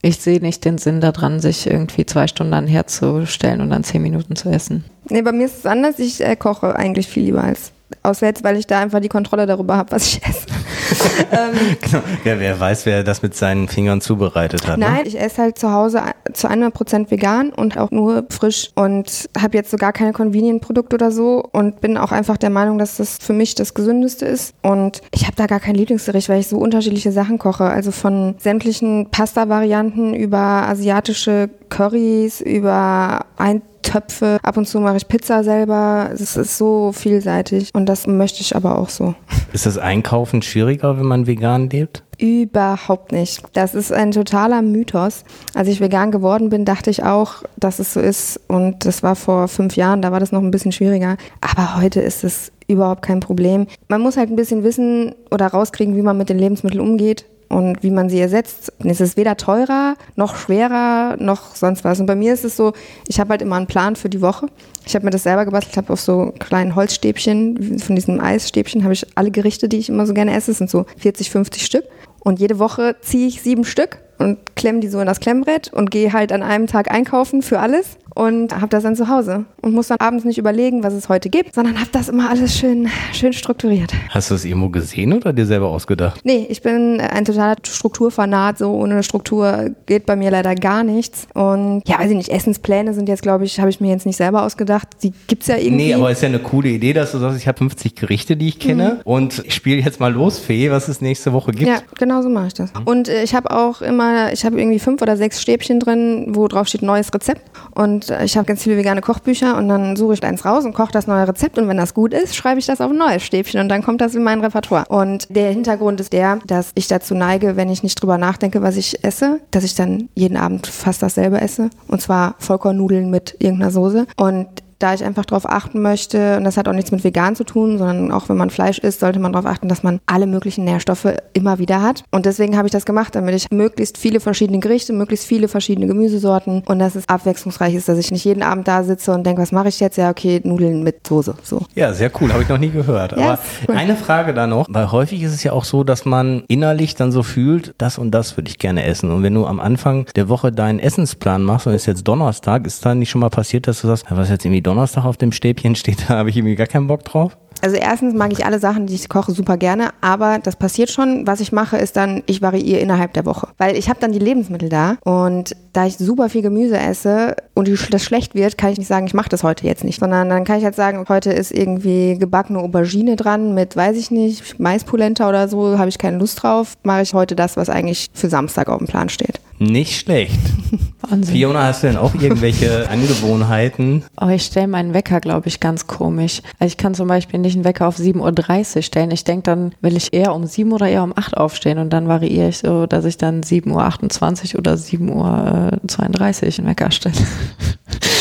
[0.01, 4.35] ich sehe nicht den Sinn daran, sich irgendwie zwei Stunden herzustellen und dann zehn Minuten
[4.35, 4.85] zu essen.
[5.09, 5.99] Nee, bei mir ist es anders.
[5.99, 7.71] Ich äh, koche eigentlich viel lieber als
[8.03, 10.45] auswärts, weil ich da einfach die Kontrolle darüber habe, was ich esse.
[11.31, 12.03] ähm, genau.
[12.23, 14.77] Ja, wer weiß, wer das mit seinen Fingern zubereitet hat.
[14.77, 14.85] Ne?
[14.85, 15.07] Nein, ne?
[15.07, 16.01] ich esse halt zu Hause
[16.33, 21.11] zu 100% vegan und auch nur frisch und habe jetzt so gar keine Convenient-Produkte oder
[21.11, 24.53] so und bin auch einfach der Meinung, dass das für mich das Gesündeste ist.
[24.61, 27.65] Und ich habe da gar kein Lieblingsgericht, weil ich so unterschiedliche Sachen koche.
[27.65, 34.39] Also von sämtlichen Pasta-Varianten über asiatische Currys, über ein Töpfe.
[34.43, 36.09] Ab und zu mache ich Pizza selber.
[36.13, 39.15] Es ist so vielseitig und das möchte ich aber auch so.
[39.51, 42.03] Ist das Einkaufen schwieriger, wenn man vegan lebt?
[42.19, 43.41] Überhaupt nicht.
[43.53, 45.23] Das ist ein totaler Mythos.
[45.55, 48.39] Als ich vegan geworden bin, dachte ich auch, dass es so ist.
[48.47, 51.17] Und das war vor fünf Jahren, da war das noch ein bisschen schwieriger.
[51.41, 53.65] Aber heute ist es überhaupt kein Problem.
[53.87, 57.81] Man muss halt ein bisschen wissen oder rauskriegen, wie man mit den Lebensmitteln umgeht und
[57.83, 58.71] wie man sie ersetzt.
[58.79, 61.99] Und es ist weder teurer, noch schwerer, noch sonst was.
[61.99, 62.73] Und bei mir ist es so,
[63.07, 64.47] ich habe halt immer einen Plan für die Woche.
[64.85, 68.93] Ich habe mir das selber gebastelt, habe auf so kleinen Holzstäbchen, von diesem Eisstäbchen, habe
[68.93, 71.85] ich alle Gerichte, die ich immer so gerne esse, sind so 40, 50 Stück.
[72.19, 75.89] Und jede Woche ziehe ich sieben Stück und klemme die so in das Klemmbrett und
[75.91, 79.73] gehe halt an einem Tag einkaufen für alles und habe das dann zu Hause und
[79.73, 82.89] muss dann abends nicht überlegen, was es heute gibt, sondern habe das immer alles schön,
[83.13, 83.93] schön strukturiert.
[84.09, 86.19] Hast du es irgendwo gesehen oder dir selber ausgedacht?
[86.25, 91.27] Nee, ich bin ein totaler Strukturfanat, so ohne Struktur geht bei mir leider gar nichts
[91.33, 94.17] und ja, weiß ich nicht, Essenspläne sind jetzt, glaube ich, habe ich mir jetzt nicht
[94.17, 95.85] selber ausgedacht, die gibt es ja irgendwie.
[95.85, 98.49] Nee, aber ist ja eine coole Idee, dass du sagst, ich habe 50 Gerichte, die
[98.49, 99.01] ich kenne mhm.
[99.11, 101.69] und ich spiele jetzt mal los, Fee, was es nächste Woche gibt.
[101.69, 102.71] Ja, genau so mache ich das.
[102.83, 106.47] Und äh, ich habe auch immer, ich habe irgendwie fünf oder sechs Stäbchen drin, wo
[106.47, 107.41] drauf steht neues Rezept.
[107.75, 110.73] Und und ich habe ganz viele vegane Kochbücher und dann suche ich eins raus und
[110.73, 111.57] koche das neue Rezept.
[111.57, 113.99] Und wenn das gut ist, schreibe ich das auf ein neues Stäbchen und dann kommt
[113.99, 114.85] das in mein Repertoire.
[114.87, 118.77] Und der Hintergrund ist der, dass ich dazu neige, wenn ich nicht drüber nachdenke, was
[118.77, 121.69] ich esse, dass ich dann jeden Abend fast dasselbe esse.
[121.87, 124.05] Und zwar Vollkornnudeln mit irgendeiner Soße.
[124.15, 124.47] Und
[124.79, 127.77] da ich einfach darauf achten möchte, und das hat auch nichts mit vegan zu tun,
[127.77, 131.07] sondern auch wenn man Fleisch isst, sollte man darauf achten, dass man alle möglichen Nährstoffe
[131.33, 132.03] immer wieder hat.
[132.11, 135.87] Und deswegen habe ich das gemacht, damit ich möglichst viele verschiedene Gerichte, möglichst viele verschiedene
[135.87, 139.41] Gemüsesorten und dass es abwechslungsreich ist, dass ich nicht jeden Abend da sitze und denke,
[139.41, 139.97] was mache ich jetzt?
[139.97, 141.35] Ja, okay, Nudeln mit Soße.
[141.43, 141.61] So.
[141.75, 143.11] Ja, sehr cool, habe ich noch nie gehört.
[143.11, 143.75] Ja, Aber cool.
[143.75, 147.11] eine Frage da noch, weil häufig ist es ja auch so, dass man innerlich dann
[147.11, 149.11] so fühlt, das und das würde ich gerne essen.
[149.11, 152.65] Und wenn du am Anfang der Woche deinen Essensplan machst und es ist jetzt Donnerstag,
[152.65, 155.31] ist da nicht schon mal passiert, dass du sagst, was jetzt irgendwie Donnerstag auf dem
[155.31, 157.35] Stäbchen steht, da habe ich irgendwie gar keinen Bock drauf?
[157.61, 161.27] Also erstens mag ich alle Sachen, die ich koche, super gerne, aber das passiert schon.
[161.27, 163.49] Was ich mache, ist dann, ich variiere innerhalb der Woche.
[163.57, 167.67] Weil ich habe dann die Lebensmittel da und da ich super viel Gemüse esse und
[167.91, 169.99] das schlecht wird, kann ich nicht sagen, ich mache das heute jetzt nicht.
[169.99, 174.09] Sondern dann kann ich halt sagen, heute ist irgendwie gebackene Aubergine dran mit, weiß ich
[174.09, 176.75] nicht, Maispolenta oder so, habe ich keine Lust drauf.
[176.83, 179.41] Mache ich heute das, was eigentlich für Samstag auf dem Plan steht.
[179.59, 180.39] Nicht schlecht.
[181.01, 181.35] Wahnsinn.
[181.35, 184.03] Fiona, hast du denn auch irgendwelche Angewohnheiten?
[184.19, 186.41] Oh, ich stelle meinen Wecker, glaube ich, ganz komisch.
[186.59, 189.11] Also ich kann zum Beispiel nicht einen Wecker auf 7.30 Uhr stellen.
[189.11, 192.07] Ich denke, dann will ich eher um 7 oder eher um 8 aufstehen und dann
[192.07, 197.15] variiere ich so, dass ich dann 7.28 Uhr oder 7.32 Uhr einen Wecker stelle.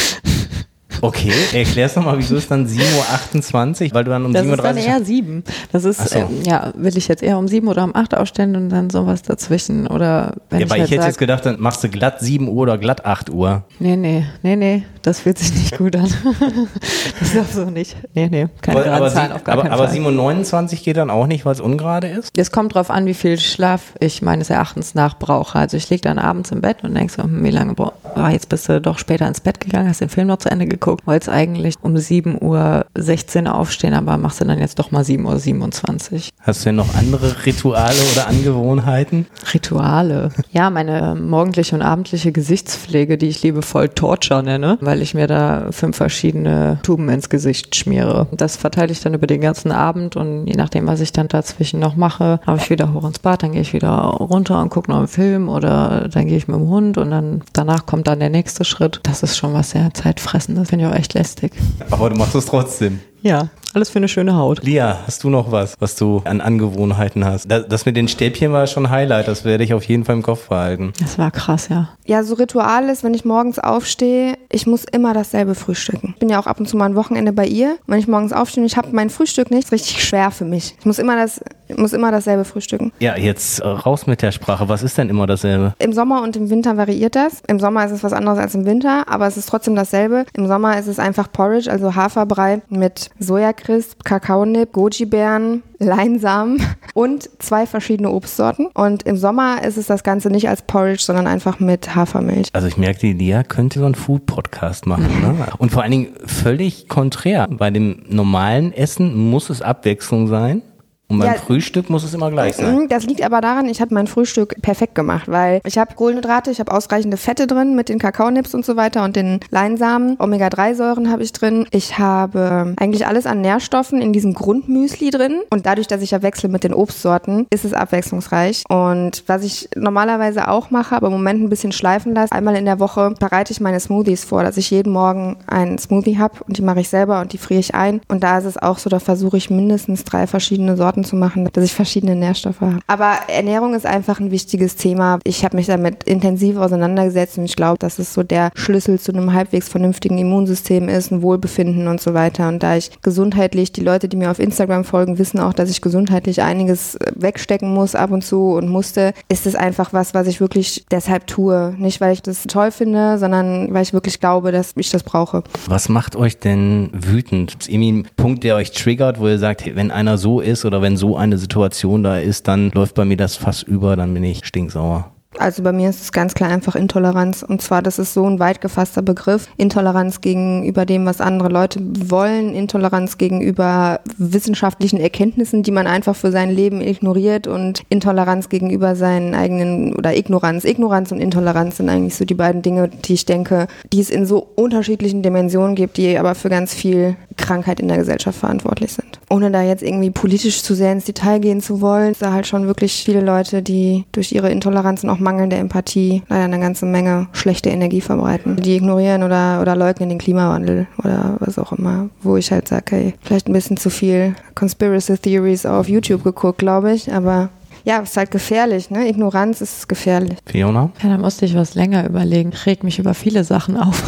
[1.09, 4.57] Okay, erklär's nochmal, wieso ist dann 7.28 Uhr, weil du dann um 7.30 Uhr...
[4.57, 5.45] Das ist dann eher 7.
[5.73, 6.19] Das ist, so.
[6.19, 9.23] äh, ja, will ich jetzt eher um 7 oder um 8 aufstellen und dann sowas
[9.23, 11.89] dazwischen oder wenn ja, ich weil halt ich hätte sag, jetzt gedacht, dann machst du
[11.89, 13.65] glatt 7 Uhr oder glatt 8 Uhr.
[13.79, 16.09] Nee, nee, nee, nee, das fühlt sich nicht gut an.
[17.21, 17.97] das ist auch so nicht.
[18.15, 21.45] Nee, nee, keine aber, aber, Zahlen, auf gar aber, aber 7.29 geht dann auch nicht,
[21.45, 22.37] weil es ungerade ist?
[22.37, 25.59] Es kommt drauf an, wie viel Schlaf ich meines Erachtens nach brauche.
[25.59, 27.91] Also ich liege dann abends im Bett und denke so, hm, wie lange oh,
[28.31, 30.88] jetzt bist du doch später ins Bett gegangen, hast den Film noch zu Ende geguckt,
[31.05, 36.20] wolltest eigentlich um 7.16 Uhr aufstehen, aber machst du dann jetzt doch mal 7.27 Uhr.
[36.40, 39.27] Hast du denn noch andere Rituale oder Angewohnheiten?
[39.53, 40.31] Rituale?
[40.53, 45.68] Ja, meine morgendliche und abendliche Gesichtspflege, die ich liebevoll Torture nenne, weil ich mir da
[45.70, 48.27] fünf verschiedene Tuben ins Gesicht schmiere.
[48.33, 51.81] Das verteile ich dann über den ganzen Abend und je nachdem, was ich dann dazwischen
[51.81, 54.90] noch mache, habe ich wieder hoch ins Bad, dann gehe ich wieder runter und gucke
[54.90, 58.20] noch einen Film oder dann gehe ich mit dem Hund und dann danach kommt dann
[58.20, 59.01] der nächste Schritt.
[59.03, 61.53] Das ist schon was sehr zeitfressendes, finde ich auch echt lästig.
[61.91, 63.01] Aber du machst es trotzdem.
[63.22, 64.62] Ja, alles für eine schöne Haut.
[64.62, 67.50] Lia, hast du noch was, was du an Angewohnheiten hast?
[67.50, 70.22] Das, das mit den Stäbchen war schon Highlight, das werde ich auf jeden Fall im
[70.22, 70.92] Kopf behalten.
[71.00, 71.90] Das war krass, ja.
[72.07, 76.12] Ja, so Ritual ist, wenn ich morgens aufstehe, ich muss immer dasselbe frühstücken.
[76.14, 77.76] Ich bin ja auch ab und zu mal ein Wochenende bei ihr.
[77.87, 80.74] Wenn ich morgens aufstehe und ich habe mein Frühstück nicht, ist richtig schwer für mich.
[80.78, 82.92] Ich muss immer das Ich muss immer dasselbe frühstücken.
[82.98, 84.70] Ja, jetzt raus mit der Sprache.
[84.70, 85.74] Was ist denn immer dasselbe?
[85.78, 87.42] Im Sommer und im Winter variiert das.
[87.46, 90.24] Im Sommer ist es was anderes als im Winter, aber es ist trotzdem dasselbe.
[90.33, 96.62] Im Sommer ist es einfach Porridge, also Haferbrei mit Sojakrisp, Kakaonip, Goji-Beeren, Leinsamen
[96.94, 98.66] und zwei verschiedene Obstsorten.
[98.75, 102.49] Und im Sommer ist es das Ganze nicht als Porridge, sondern einfach mit Hafermilch.
[102.53, 105.21] Also ich merke, die Lia könnte so einen Food-Podcast machen.
[105.21, 105.47] Ne?
[105.59, 107.49] Und vor allen Dingen völlig konträr.
[107.51, 110.62] Bei dem normalen Essen muss es Abwechslung sein.
[111.11, 111.35] Und beim Ja.
[111.35, 112.75] Frühstück muss es immer gleich sein.
[112.83, 116.51] Mhm, Das liegt aber daran, ich habe mein Frühstück perfekt gemacht, weil ich habe Kohlenhydrate,
[116.51, 120.16] ich habe ausreichende Fette drin mit den Kakaonips und so weiter und den Leinsamen.
[120.18, 121.66] Omega-3-Säuren habe ich drin.
[121.71, 125.40] Ich habe eigentlich alles an Nährstoffen in diesem Grundmüsli drin.
[125.51, 128.64] Und dadurch, dass ich ja wechsle mit den Obstsorten, ist es abwechslungsreich.
[128.68, 132.66] Und was ich normalerweise auch mache, aber im Moment ein bisschen schleifen lasse, einmal in
[132.66, 136.59] der Woche bereite ich meine Smoothies vor, dass ich jeden Morgen einen Smoothie habe und
[136.59, 138.03] die mache ich selber und die friere ich ein.
[138.09, 141.49] Und da ist es auch so, da versuche ich mindestens drei verschiedene Sorten zu machen,
[141.53, 142.79] dass ich verschiedene Nährstoffe habe.
[142.87, 145.19] Aber Ernährung ist einfach ein wichtiges Thema.
[145.25, 149.13] Ich habe mich damit intensiv auseinandergesetzt und ich glaube, dass es so der Schlüssel zu
[149.13, 152.49] einem halbwegs vernünftigen Immunsystem ist, ein Wohlbefinden und so weiter.
[152.49, 155.81] Und da ich gesundheitlich, die Leute, die mir auf Instagram folgen, wissen auch, dass ich
[155.81, 160.27] gesundheitlich einiges äh, wegstecken muss ab und zu und musste, ist es einfach was, was
[160.27, 161.75] ich wirklich deshalb tue.
[161.79, 165.43] Nicht, weil ich das toll finde, sondern weil ich wirklich glaube, dass ich das brauche.
[165.67, 167.69] Was macht euch denn wütend?
[167.69, 170.88] Irgendwie ein Punkt, der euch triggert, wo ihr sagt, wenn einer so ist oder wenn
[170.96, 174.44] so eine Situation da ist, dann läuft bei mir das Fass über, dann bin ich
[174.46, 175.12] stinksauer.
[175.37, 177.42] Also bei mir ist es ganz klar einfach Intoleranz.
[177.42, 179.48] Und zwar, das ist so ein weit gefasster Begriff.
[179.57, 182.55] Intoleranz gegenüber dem, was andere Leute wollen.
[182.55, 187.46] Intoleranz gegenüber wissenschaftlichen Erkenntnissen, die man einfach für sein Leben ignoriert.
[187.46, 190.64] Und Intoleranz gegenüber seinen eigenen, oder Ignoranz.
[190.64, 194.27] Ignoranz und Intoleranz sind eigentlich so die beiden Dinge, die ich denke, die es in
[194.27, 199.18] so unterschiedlichen Dimensionen gibt, die aber für ganz viel Krankheit in der Gesellschaft verantwortlich sind.
[199.31, 202.46] Ohne da jetzt irgendwie politisch zu sehr ins Detail gehen zu wollen, ist da halt
[202.46, 206.87] schon wirklich viele Leute, die durch ihre Intoleranz und auch mangelnde Empathie leider eine ganze
[206.87, 208.57] Menge schlechte Energie verbreiten.
[208.57, 212.11] Die ignorieren oder, oder leugnen den Klimawandel oder was auch immer.
[212.22, 216.59] Wo ich halt sage, hey, vielleicht ein bisschen zu viel Conspiracy Theories auf YouTube geguckt,
[216.59, 217.51] glaube ich, aber
[217.88, 219.09] ja, ist halt gefährlich, ne?
[219.09, 220.37] Ignoranz ist gefährlich.
[220.44, 220.90] Fiona?
[221.03, 222.51] Ja, da musste ich was länger überlegen.
[222.53, 224.03] Ich reg mich über viele Sachen auf.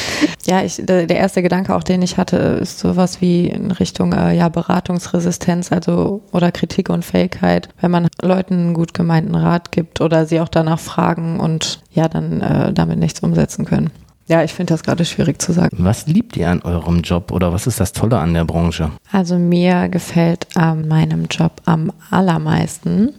[0.46, 4.34] ja, ich, der erste Gedanke auch, den ich hatte, ist sowas wie in Richtung äh,
[4.34, 10.00] ja, Beratungsresistenz, also oder Kritik und Fähigkeit, wenn man Leuten einen gut gemeinten Rat gibt
[10.00, 13.90] oder sie auch danach fragen und ja, dann äh, damit nichts umsetzen können.
[14.28, 15.76] Ja, ich finde das gerade schwierig zu sagen.
[15.80, 18.90] Was liebt ihr an eurem Job oder was ist das Tolle an der Branche?
[19.12, 23.14] Also mir gefällt an meinem Job am allermeisten,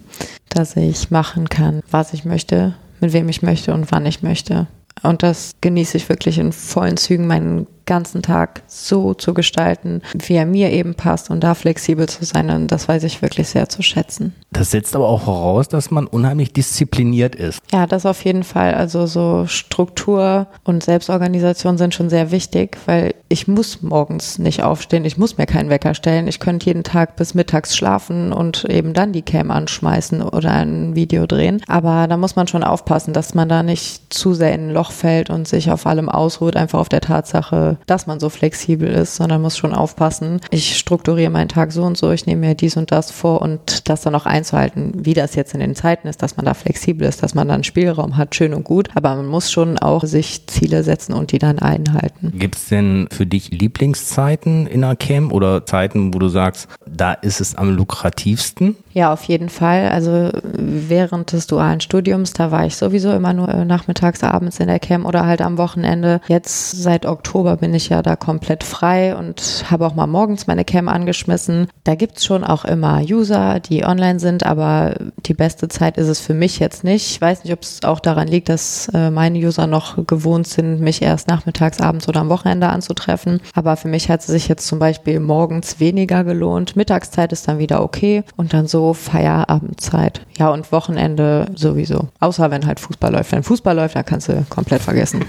[0.50, 4.68] dass ich machen kann, was ich möchte, mit wem ich möchte und wann ich möchte.
[5.02, 10.36] Und das genieße ich wirklich in vollen Zügen, meinen ganzen Tag so zu gestalten, wie
[10.36, 12.52] er mir eben passt und da flexibel zu sein.
[12.52, 14.36] Und das weiß ich wirklich sehr zu schätzen.
[14.52, 17.60] Das setzt aber auch voraus, dass man unheimlich diszipliniert ist.
[17.72, 18.76] Ja, das auf jeden Fall.
[18.76, 25.06] Also so Struktur und Selbstorganisation sind schon sehr wichtig, weil ich muss morgens nicht aufstehen,
[25.06, 26.28] ich muss mir keinen Wecker stellen.
[26.28, 30.96] Ich könnte jeden Tag bis mittags schlafen und eben dann die Cam anschmeißen oder ein
[30.96, 31.62] Video drehen.
[31.68, 34.92] Aber da muss man schon aufpassen, dass man da nicht zu sehr in ein Loch
[34.92, 39.16] fällt und sich auf allem ausruht, einfach auf der Tatsache, dass man so flexibel ist,
[39.16, 40.40] sondern muss schon aufpassen.
[40.52, 43.90] Ich strukturiere meinen Tag so und so, ich nehme mir dies und das vor und
[43.90, 47.08] das dann auch einzuhalten, wie das jetzt in den Zeiten ist, dass man da flexibel
[47.08, 48.90] ist, dass man dann Spielraum hat, schön und gut.
[48.96, 52.34] Aber man muss schon auch sich Ziele setzen und die dann einhalten.
[52.36, 57.14] Gibt es denn für dich Lieblingszeiten in der Cam oder Zeiten, wo du sagst, da
[57.14, 58.76] ist es am lukrativsten?
[58.98, 59.90] Ja, auf jeden Fall.
[59.90, 64.66] Also während des dualen Studiums, da war ich sowieso immer nur äh, nachmittags, abends in
[64.66, 66.20] der Cam oder halt am Wochenende.
[66.28, 70.66] Jetzt seit Oktober bin ich ja da komplett frei und habe auch mal morgens meine
[70.66, 71.68] Cam angeschmissen.
[71.84, 74.96] Da gibt's schon auch immer User, die online sind, aber
[75.28, 77.12] die beste Zeit ist es für mich jetzt nicht.
[77.12, 80.82] Ich weiß nicht, ob es auch daran liegt, dass äh, meine User noch gewohnt sind,
[80.82, 83.42] mich erst nachmittags, abends oder am Wochenende anzutreffen.
[83.54, 86.76] Aber für mich hat es sich jetzt zum Beispiel morgens weniger gelohnt.
[86.76, 90.22] Mittagszeit ist dann wieder okay und dann so Feierabendzeit.
[90.38, 92.08] Ja, und Wochenende sowieso.
[92.20, 93.32] Außer wenn halt Fußball läuft.
[93.32, 95.26] Wenn Fußball läuft, dann kannst du komplett vergessen.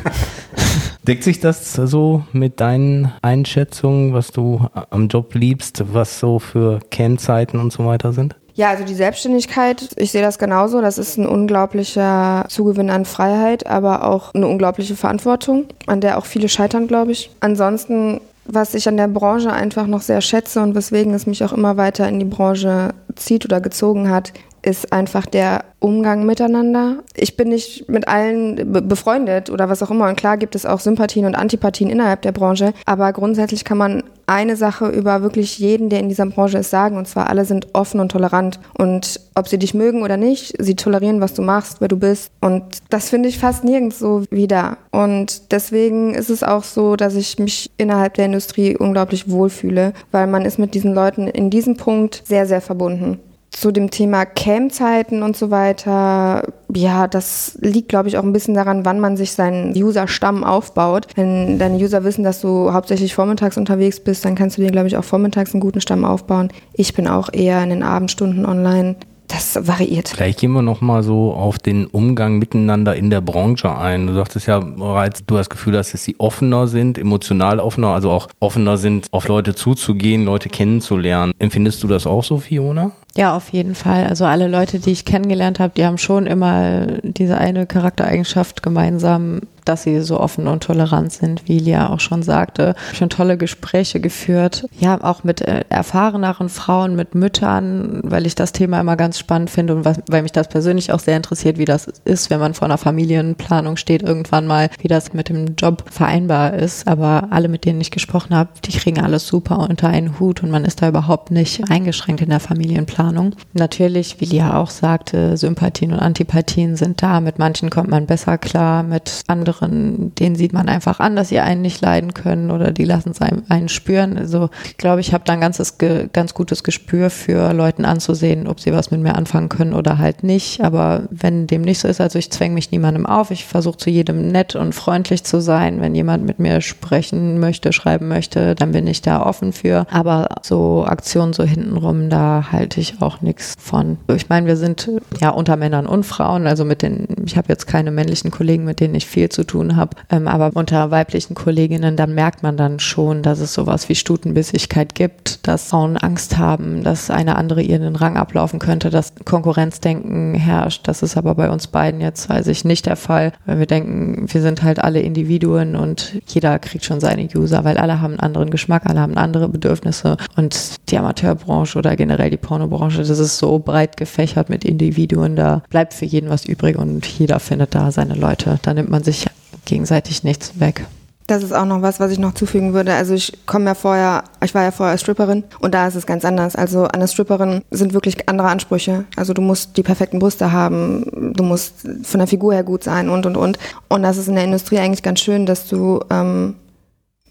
[1.06, 6.80] Deckt sich das so mit deinen Einschätzungen, was du am Job liebst, was so für
[6.90, 8.36] Cam-Zeiten und so weiter sind?
[8.58, 10.80] Ja, also die Selbstständigkeit, ich sehe das genauso.
[10.80, 16.26] Das ist ein unglaublicher Zugewinn an Freiheit, aber auch eine unglaubliche Verantwortung, an der auch
[16.26, 17.30] viele scheitern, glaube ich.
[17.38, 21.52] Ansonsten, was ich an der Branche einfach noch sehr schätze und weswegen es mich auch
[21.52, 24.32] immer weiter in die Branche zieht oder gezogen hat,
[24.68, 26.96] ist einfach der Umgang miteinander.
[27.14, 30.08] Ich bin nicht mit allen befreundet oder was auch immer.
[30.08, 32.74] Und klar gibt es auch Sympathien und Antipathien innerhalb der Branche.
[32.84, 36.98] Aber grundsätzlich kann man eine Sache über wirklich jeden, der in dieser Branche ist, sagen.
[36.98, 38.60] Und zwar alle sind offen und tolerant.
[38.76, 42.30] Und ob sie dich mögen oder nicht, sie tolerieren, was du machst, wer du bist.
[42.42, 44.76] Und das finde ich fast nirgends so wieder.
[44.90, 50.26] Und deswegen ist es auch so, dass ich mich innerhalb der Industrie unglaublich wohlfühle, weil
[50.26, 53.20] man ist mit diesen Leuten in diesem Punkt sehr, sehr verbunden
[53.60, 58.54] zu dem Thema Cam-Zeiten und so weiter, ja, das liegt, glaube ich, auch ein bisschen
[58.54, 61.08] daran, wann man sich seinen User-Stamm aufbaut.
[61.16, 64.86] Wenn deine User wissen, dass du hauptsächlich vormittags unterwegs bist, dann kannst du dir, glaube
[64.86, 66.50] ich, auch vormittags einen guten Stamm aufbauen.
[66.74, 68.96] Ich bin auch eher in den Abendstunden online
[69.28, 70.08] das variiert.
[70.08, 74.06] Vielleicht gehen wir nochmal so auf den Umgang miteinander in der Branche ein.
[74.06, 78.10] Du sagtest ja bereits, du hast das Gefühl, dass sie offener sind, emotional offener, also
[78.10, 81.32] auch offener sind, auf Leute zuzugehen, Leute kennenzulernen.
[81.38, 82.92] Empfindest du das auch so, Fiona?
[83.18, 84.06] Ja, auf jeden Fall.
[84.06, 89.40] Also alle Leute, die ich kennengelernt habe, die haben schon immer diese eine Charaktereigenschaft gemeinsam,
[89.64, 92.76] dass sie so offen und tolerant sind, wie Lia auch schon sagte.
[92.94, 94.66] Schon tolle Gespräche geführt.
[94.78, 99.50] Ja, auch mit äh, erfahreneren Frauen, mit Müttern, weil ich das Thema immer ganz spannend
[99.50, 102.54] finde und was, weil mich das persönlich auch sehr interessiert, wie das ist, wenn man
[102.54, 106.86] vor einer Familienplanung steht, irgendwann mal, wie das mit dem Job vereinbar ist.
[106.86, 110.52] Aber alle, mit denen ich gesprochen habe, die kriegen alles super unter einen Hut und
[110.52, 113.07] man ist da überhaupt nicht eingeschränkt in der Familienplanung.
[113.54, 117.20] Natürlich, wie Lia auch sagte, Sympathien und Antipathien sind da.
[117.20, 121.40] Mit manchen kommt man besser klar, mit anderen denen sieht man einfach an, dass sie
[121.40, 124.16] einen nicht leiden können oder die lassen es einen spüren.
[124.16, 125.76] Also ich glaube, ich habe da ein ganzes,
[126.12, 130.22] ganz gutes Gespür für Leuten anzusehen, ob sie was mit mir anfangen können oder halt
[130.22, 130.62] nicht.
[130.62, 133.30] Aber wenn dem nicht so ist, also ich zwänge mich niemandem auf.
[133.30, 135.80] Ich versuche zu jedem nett und freundlich zu sein.
[135.80, 139.86] Wenn jemand mit mir sprechen möchte, schreiben möchte, dann bin ich da offen für.
[139.90, 143.98] Aber so Aktionen so hintenrum, da halte ich auch nichts von.
[144.14, 147.66] Ich meine, wir sind ja unter Männern und Frauen, also mit den, ich habe jetzt
[147.66, 149.96] keine männlichen Kollegen, mit denen ich viel zu tun habe.
[150.10, 154.94] Ähm, aber unter weiblichen Kolleginnen, dann merkt man dann schon, dass es sowas wie Stutenbissigkeit
[154.94, 160.34] gibt, dass Frauen Angst haben, dass eine andere ihr den Rang ablaufen könnte, dass Konkurrenzdenken
[160.34, 160.88] herrscht.
[160.88, 164.26] Das ist aber bei uns beiden jetzt, weiß ich, nicht der Fall, weil wir denken,
[164.26, 168.20] wir sind halt alle Individuen und jeder kriegt schon seine User, weil alle haben einen
[168.20, 173.38] anderen Geschmack, alle haben andere Bedürfnisse und die Amateurbranche oder generell die Pornobranche, das ist
[173.38, 177.90] so breit gefächert mit Individuen, da bleibt für jeden was übrig und jeder findet da
[177.90, 178.58] seine Leute.
[178.62, 179.26] Da nimmt man sich
[179.64, 180.86] gegenseitig nichts weg.
[181.28, 182.94] Das ist auch noch was, was ich noch zufügen würde.
[182.94, 186.24] Also ich komme ja vorher, ich war ja vorher Stripperin und da ist es ganz
[186.24, 186.56] anders.
[186.56, 189.04] Also an der Stripperin sind wirklich andere Ansprüche.
[189.14, 193.10] Also du musst die perfekten Brüste haben, du musst von der Figur her gut sein
[193.10, 193.58] und und und.
[193.88, 196.54] Und das ist in der Industrie eigentlich ganz schön, dass du ähm,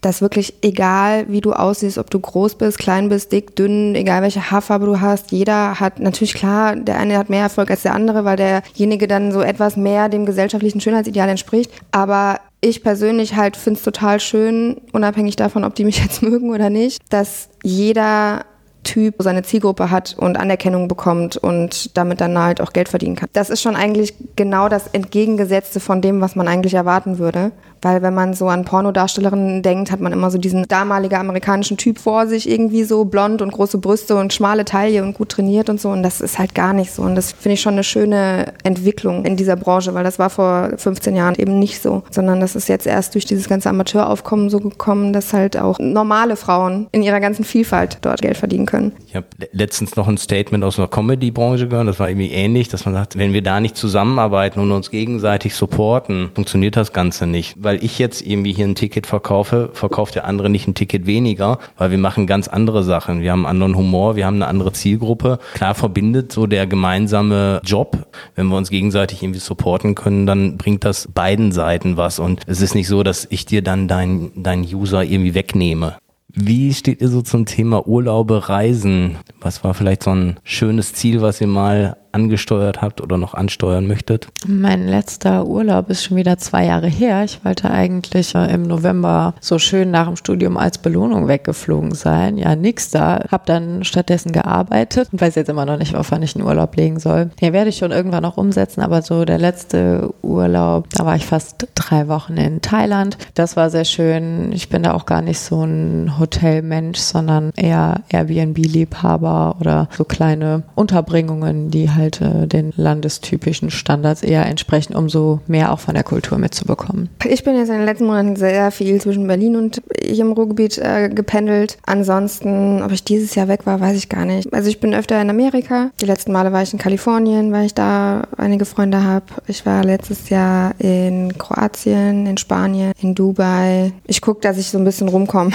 [0.00, 4.22] dass wirklich egal, wie du aussiehst, ob du groß bist, klein bist, dick, dünn, egal
[4.22, 7.94] welche Haarfarbe du hast, jeder hat natürlich klar, der eine hat mehr Erfolg als der
[7.94, 11.70] andere, weil derjenige dann so etwas mehr dem gesellschaftlichen Schönheitsideal entspricht.
[11.90, 16.50] Aber ich persönlich halt finde es total schön, unabhängig davon, ob die mich jetzt mögen
[16.50, 18.44] oder nicht, dass jeder
[18.84, 23.28] Typ seine Zielgruppe hat und Anerkennung bekommt und damit dann halt auch Geld verdienen kann.
[23.34, 27.52] Das ist schon eigentlich genau das Entgegengesetzte von dem, was man eigentlich erwarten würde.
[27.82, 31.98] Weil wenn man so an Pornodarstellerinnen denkt, hat man immer so diesen damaligen amerikanischen Typ
[31.98, 35.80] vor sich, irgendwie so blond und große Brüste und schmale Taille und gut trainiert und
[35.80, 35.90] so.
[35.90, 37.02] Und das ist halt gar nicht so.
[37.02, 40.70] Und das finde ich schon eine schöne Entwicklung in dieser Branche, weil das war vor
[40.76, 42.02] 15 Jahren eben nicht so.
[42.10, 46.36] Sondern das ist jetzt erst durch dieses ganze Amateuraufkommen so gekommen, dass halt auch normale
[46.36, 48.92] Frauen in ihrer ganzen Vielfalt dort Geld verdienen können.
[49.06, 52.84] Ich habe letztens noch ein Statement aus einer Comedy-Branche gehört, das war irgendwie ähnlich, dass
[52.84, 57.62] man sagt, wenn wir da nicht zusammenarbeiten und uns gegenseitig supporten, funktioniert das Ganze nicht
[57.68, 61.58] weil ich jetzt irgendwie hier ein Ticket verkaufe, verkauft der andere nicht ein Ticket weniger,
[61.76, 63.20] weil wir machen ganz andere Sachen.
[63.20, 65.38] Wir haben einen anderen Humor, wir haben eine andere Zielgruppe.
[65.52, 68.06] Klar verbindet so der gemeinsame Job.
[68.34, 72.18] Wenn wir uns gegenseitig irgendwie supporten können, dann bringt das beiden Seiten was.
[72.18, 75.98] Und es ist nicht so, dass ich dir dann deinen dein User irgendwie wegnehme.
[76.32, 79.16] Wie steht ihr so zum Thema Urlaube, Reisen?
[79.42, 83.86] Was war vielleicht so ein schönes Ziel, was ihr mal angesteuert habt oder noch ansteuern
[83.86, 84.28] möchtet?
[84.46, 87.24] Mein letzter Urlaub ist schon wieder zwei Jahre her.
[87.24, 92.38] Ich wollte eigentlich äh, im November so schön nach dem Studium als Belohnung weggeflogen sein.
[92.38, 93.24] Ja, nix da.
[93.30, 96.76] Hab dann stattdessen gearbeitet und weiß jetzt immer noch nicht, auf wann ich einen Urlaub
[96.76, 97.30] legen soll.
[97.40, 101.26] Den werde ich schon irgendwann noch umsetzen, aber so der letzte Urlaub, da war ich
[101.26, 103.18] fast drei Wochen in Thailand.
[103.34, 104.52] Das war sehr schön.
[104.52, 110.62] Ich bin da auch gar nicht so ein Hotelmensch, sondern eher Airbnb-Liebhaber oder so kleine
[110.74, 115.94] Unterbringungen, die halt halt äh, den landestypischen Standards eher entsprechen, um so mehr auch von
[115.94, 117.10] der Kultur mitzubekommen.
[117.28, 120.78] Ich bin jetzt in den letzten Monaten sehr viel zwischen Berlin und ich im Ruhrgebiet
[120.78, 121.78] äh, gependelt.
[121.84, 124.52] Ansonsten, ob ich dieses Jahr weg war, weiß ich gar nicht.
[124.52, 125.90] Also ich bin öfter in Amerika.
[126.00, 129.26] Die letzten Male war ich in Kalifornien, weil ich da einige Freunde habe.
[129.46, 133.92] Ich war letztes Jahr in Kroatien, in Spanien, in Dubai.
[134.06, 135.50] Ich gucke, dass ich so ein bisschen rumkomme.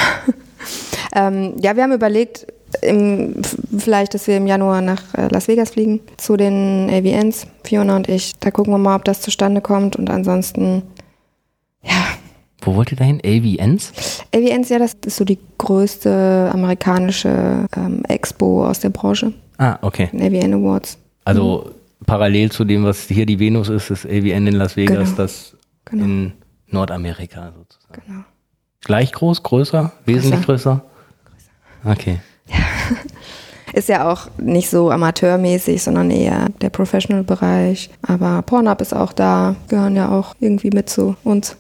[1.16, 2.48] ähm, ja, wir haben überlegt,
[2.82, 3.36] im,
[3.78, 8.10] vielleicht, dass wir im Januar nach äh, Las Vegas fliegen zu den AVNs, Fiona und
[8.10, 8.34] ich.
[8.40, 10.84] Da gucken wir mal, ob das zustande kommt und ansonsten,
[11.82, 12.08] ja.
[12.62, 13.20] Wo wollt ihr dahin?
[13.26, 14.24] AVNs?
[14.34, 19.34] AVNs, ja, das ist so die größte amerikanische ähm, Expo aus der Branche.
[19.58, 20.10] Ah, okay.
[20.14, 20.98] AVN Awards.
[21.26, 22.06] Also mhm.
[22.06, 25.18] parallel zu dem, was hier die Venus ist, ist AVN in Las Vegas, genau.
[25.18, 26.06] das genau.
[26.06, 26.34] in
[26.68, 28.02] Nordamerika sozusagen.
[28.08, 28.24] Genau.
[28.82, 30.82] Gleich groß, größer, wesentlich größer?
[31.84, 31.92] größer.
[31.92, 32.20] Okay.
[33.74, 37.90] Ist ja auch nicht so amateurmäßig, sondern eher der Professional-Bereich.
[38.04, 41.58] Aber Pornhub ist auch da, gehören ja auch irgendwie mit zu uns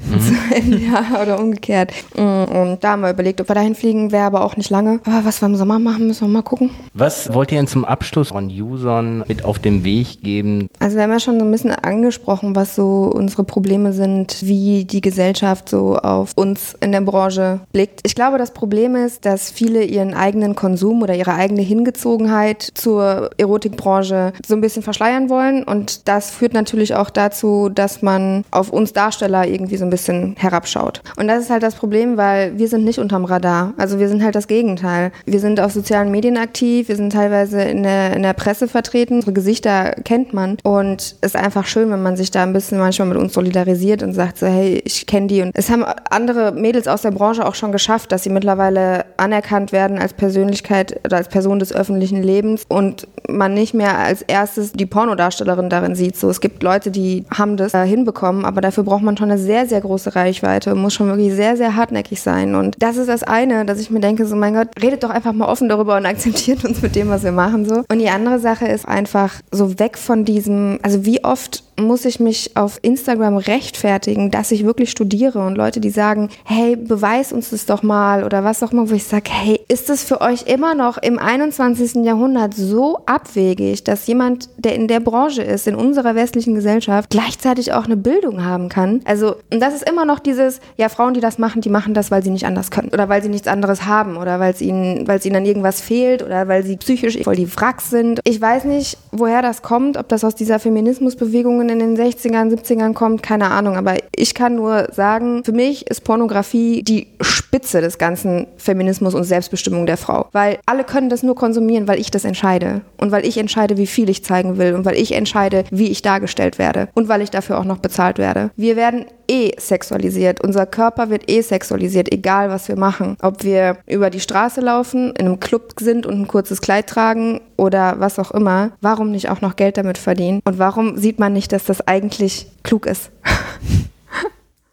[0.00, 0.80] mhm.
[0.90, 1.92] ja, oder umgekehrt.
[2.16, 5.00] Mm, und da haben wir überlegt, ob wir dahin fliegen, wäre aber auch nicht lange.
[5.04, 6.70] Aber was wir im Sommer machen, müssen wir mal gucken.
[6.94, 10.68] Was wollt ihr denn zum Abschluss von Usern mit auf den Weg geben?
[10.78, 14.84] Also wir haben ja schon so ein bisschen angesprochen, was so unsere Probleme sind, wie
[14.84, 18.00] die Gesellschaft so auf uns in der Branche blickt.
[18.04, 23.30] Ich glaube, das Problem ist, dass viele ihren eigenen Konsum oder ihre eigene Hingezogenheit zur
[23.36, 25.62] Erotikbranche so ein bisschen verschleiern wollen.
[25.64, 29.92] Und das führt natürlich auch dazu, dass man auf uns Darsteller irgendwie so ein ein
[29.92, 31.02] bisschen herabschaut.
[31.16, 33.74] Und das ist halt das Problem, weil wir sind nicht unterm Radar.
[33.76, 35.12] Also wir sind halt das Gegenteil.
[35.26, 39.14] Wir sind auf sozialen Medien aktiv, wir sind teilweise in der, in der Presse vertreten,
[39.14, 42.78] unsere Gesichter kennt man und es ist einfach schön, wenn man sich da ein bisschen
[42.78, 45.42] manchmal mit uns solidarisiert und sagt so, hey, ich kenne die.
[45.42, 49.72] Und es haben andere Mädels aus der Branche auch schon geschafft, dass sie mittlerweile anerkannt
[49.72, 54.72] werden als Persönlichkeit oder als Person des öffentlichen Lebens und man nicht mehr als erstes
[54.72, 56.16] die Pornodarstellerin darin sieht.
[56.16, 59.38] So, es gibt Leute, die haben das äh, hinbekommen, aber dafür braucht man schon eine
[59.38, 62.54] sehr, sehr große Reichweite und muss schon wirklich sehr, sehr hartnäckig sein.
[62.54, 65.32] Und das ist das eine, dass ich mir denke, so mein Gott, redet doch einfach
[65.32, 67.68] mal offen darüber und akzeptiert uns mit dem, was wir machen.
[67.68, 67.82] so.
[67.90, 72.20] Und die andere Sache ist einfach so weg von diesem, also wie oft muss ich
[72.20, 77.50] mich auf Instagram rechtfertigen, dass ich wirklich studiere und Leute, die sagen, hey, beweis uns
[77.50, 80.46] das doch mal oder was auch immer, wo ich sage, hey, ist das für euch
[80.46, 82.04] immer noch im 21.
[82.04, 87.72] Jahrhundert so abwegig, dass jemand, der in der Branche ist, in unserer westlichen Gesellschaft, gleichzeitig
[87.72, 89.00] auch eine Bildung haben kann?
[89.04, 92.10] Also, und das ist immer noch dieses, ja, Frauen, die das machen, die machen das,
[92.10, 95.06] weil sie nicht anders können oder weil sie nichts anderes haben oder weil es ihnen,
[95.06, 98.20] weil es ihnen an irgendwas fehlt oder weil sie psychisch voll die Wracks sind.
[98.24, 102.92] Ich weiß nicht, woher das kommt, ob das aus dieser Feminismusbewegung in den 60ern, 70ern
[102.94, 103.76] kommt, keine Ahnung.
[103.76, 107.06] Aber ich kann nur sagen, für mich ist Pornografie die
[107.50, 110.28] Spitze des ganzen Feminismus und Selbstbestimmung der Frau.
[110.30, 112.82] Weil alle können das nur konsumieren, weil ich das entscheide.
[112.96, 114.72] Und weil ich entscheide, wie viel ich zeigen will.
[114.72, 116.88] Und weil ich entscheide, wie ich dargestellt werde.
[116.94, 118.52] Und weil ich dafür auch noch bezahlt werde.
[118.54, 120.40] Wir werden eh sexualisiert.
[120.44, 123.16] Unser Körper wird eh sexualisiert, egal was wir machen.
[123.20, 127.40] Ob wir über die Straße laufen, in einem Club sind und ein kurzes Kleid tragen
[127.56, 128.70] oder was auch immer.
[128.80, 130.40] Warum nicht auch noch Geld damit verdienen?
[130.44, 133.10] Und warum sieht man nicht, dass das eigentlich klug ist?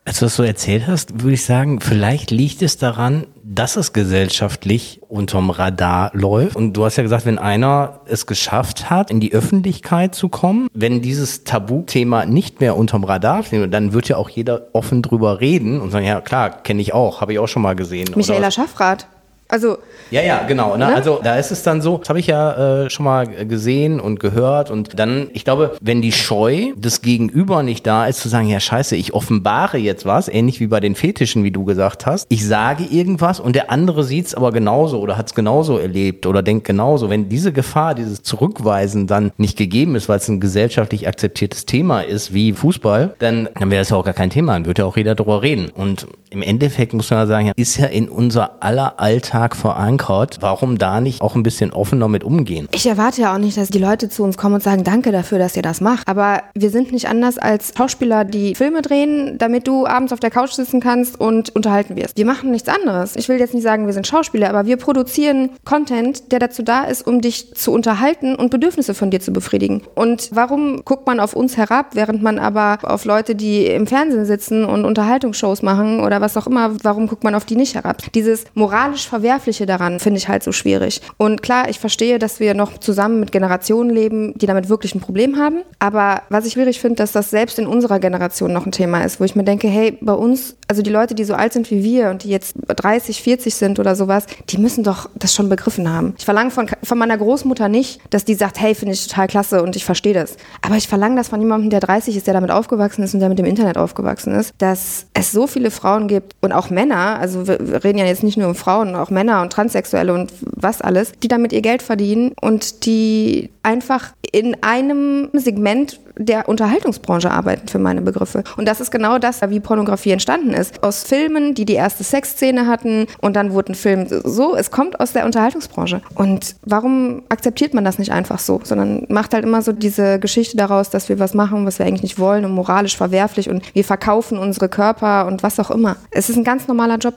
[0.08, 3.92] Als du das so erzählt hast, würde ich sagen, vielleicht liegt es daran, dass es
[3.92, 6.56] gesellschaftlich unterm Radar läuft.
[6.56, 10.70] Und du hast ja gesagt, wenn einer es geschafft hat, in die Öffentlichkeit zu kommen,
[10.74, 15.42] wenn dieses Tabuthema nicht mehr unterm Radar steht, dann wird ja auch jeder offen drüber
[15.42, 18.08] reden und sagen, ja klar, kenne ich auch, habe ich auch schon mal gesehen.
[18.16, 19.08] Michaela Schaffrath.
[19.48, 19.78] Also
[20.10, 20.76] ja, ja, genau.
[20.78, 20.88] Ne?
[20.88, 20.96] Ne?
[20.96, 24.20] Also da ist es dann so, das habe ich ja äh, schon mal gesehen und
[24.20, 28.48] gehört und dann, ich glaube, wenn die Scheu des Gegenüber nicht da ist, zu sagen,
[28.48, 32.26] ja scheiße, ich offenbare jetzt was, ähnlich wie bei den Fetischen, wie du gesagt hast.
[32.30, 36.26] Ich sage irgendwas und der andere sieht es aber genauso oder hat es genauso erlebt
[36.26, 37.10] oder denkt genauso.
[37.10, 42.02] Wenn diese Gefahr, dieses Zurückweisen dann nicht gegeben ist, weil es ein gesellschaftlich akzeptiertes Thema
[42.02, 44.86] ist, wie Fußball, dann, dann wäre das ja auch gar kein Thema, dann würde ja
[44.86, 45.70] auch jeder darüber reden.
[45.70, 50.38] Und im Endeffekt muss man ja sagen, ist ja in unser aller Alltag verankert.
[50.42, 52.68] Warum da nicht auch ein bisschen offener mit umgehen?
[52.72, 55.40] Ich erwarte ja auch nicht, dass die Leute zu uns kommen und sagen, danke dafür,
[55.40, 56.08] dass ihr das macht.
[56.08, 60.32] Aber wir sind nicht anders als Schauspieler, die Filme drehen, damit du abends auf der
[60.32, 62.18] Couch sitzen kannst und unterhalten wirst.
[62.18, 63.16] Wir machen nichts anderes.
[63.16, 66.84] Ich will jetzt nicht sagen, wir sind Schauspieler, aber wir produzieren Content, der dazu da
[66.84, 69.84] ist, um dich zu unterhalten und Bedürfnisse von dir zu befriedigen.
[69.96, 74.26] Und warum guckt man auf uns herab, während man aber auf Leute, die im Fernsehen
[74.26, 78.02] sitzen und Unterhaltungsshows machen oder was auch immer, warum guckt man auf die nicht herab?
[78.14, 81.02] Dieses moralisch verwerfliche Verwerfliche daran finde ich halt so schwierig.
[81.18, 85.02] Und klar, ich verstehe, dass wir noch zusammen mit Generationen leben, die damit wirklich ein
[85.02, 85.64] Problem haben.
[85.80, 89.20] Aber was ich schwierig finde, dass das selbst in unserer Generation noch ein Thema ist,
[89.20, 91.84] wo ich mir denke, hey, bei uns, also die Leute, die so alt sind wie
[91.84, 95.92] wir und die jetzt 30, 40 sind oder sowas, die müssen doch das schon begriffen
[95.92, 96.14] haben.
[96.18, 99.62] Ich verlange von, von meiner Großmutter nicht, dass die sagt, hey, finde ich total klasse
[99.62, 100.38] und ich verstehe das.
[100.62, 103.28] Aber ich verlange das von jemandem, der 30 ist, der damit aufgewachsen ist und der
[103.28, 107.46] mit dem Internet aufgewachsen ist, dass es so viele Frauen gibt und auch Männer, also
[107.46, 110.82] wir, wir reden ja jetzt nicht nur um Frauen, auch Männer und Transsexuelle und was
[110.82, 117.68] alles, die damit ihr Geld verdienen und die einfach in einem Segment der Unterhaltungsbranche arbeiten
[117.68, 118.44] für meine Begriffe.
[118.58, 120.84] Und das ist genau das, wie Pornografie entstanden ist.
[120.84, 125.00] Aus Filmen, die die erste Sexszene hatten und dann wurde ein Film so, es kommt
[125.00, 126.02] aus der Unterhaltungsbranche.
[126.16, 130.58] Und warum akzeptiert man das nicht einfach so, sondern macht halt immer so diese Geschichte
[130.58, 133.84] daraus, dass wir was machen, was wir eigentlich nicht wollen und moralisch verwerflich und wir
[133.84, 135.98] verkaufen unsere Körper und was auch immer.
[136.12, 137.16] Es ist ein ganz normaler Job.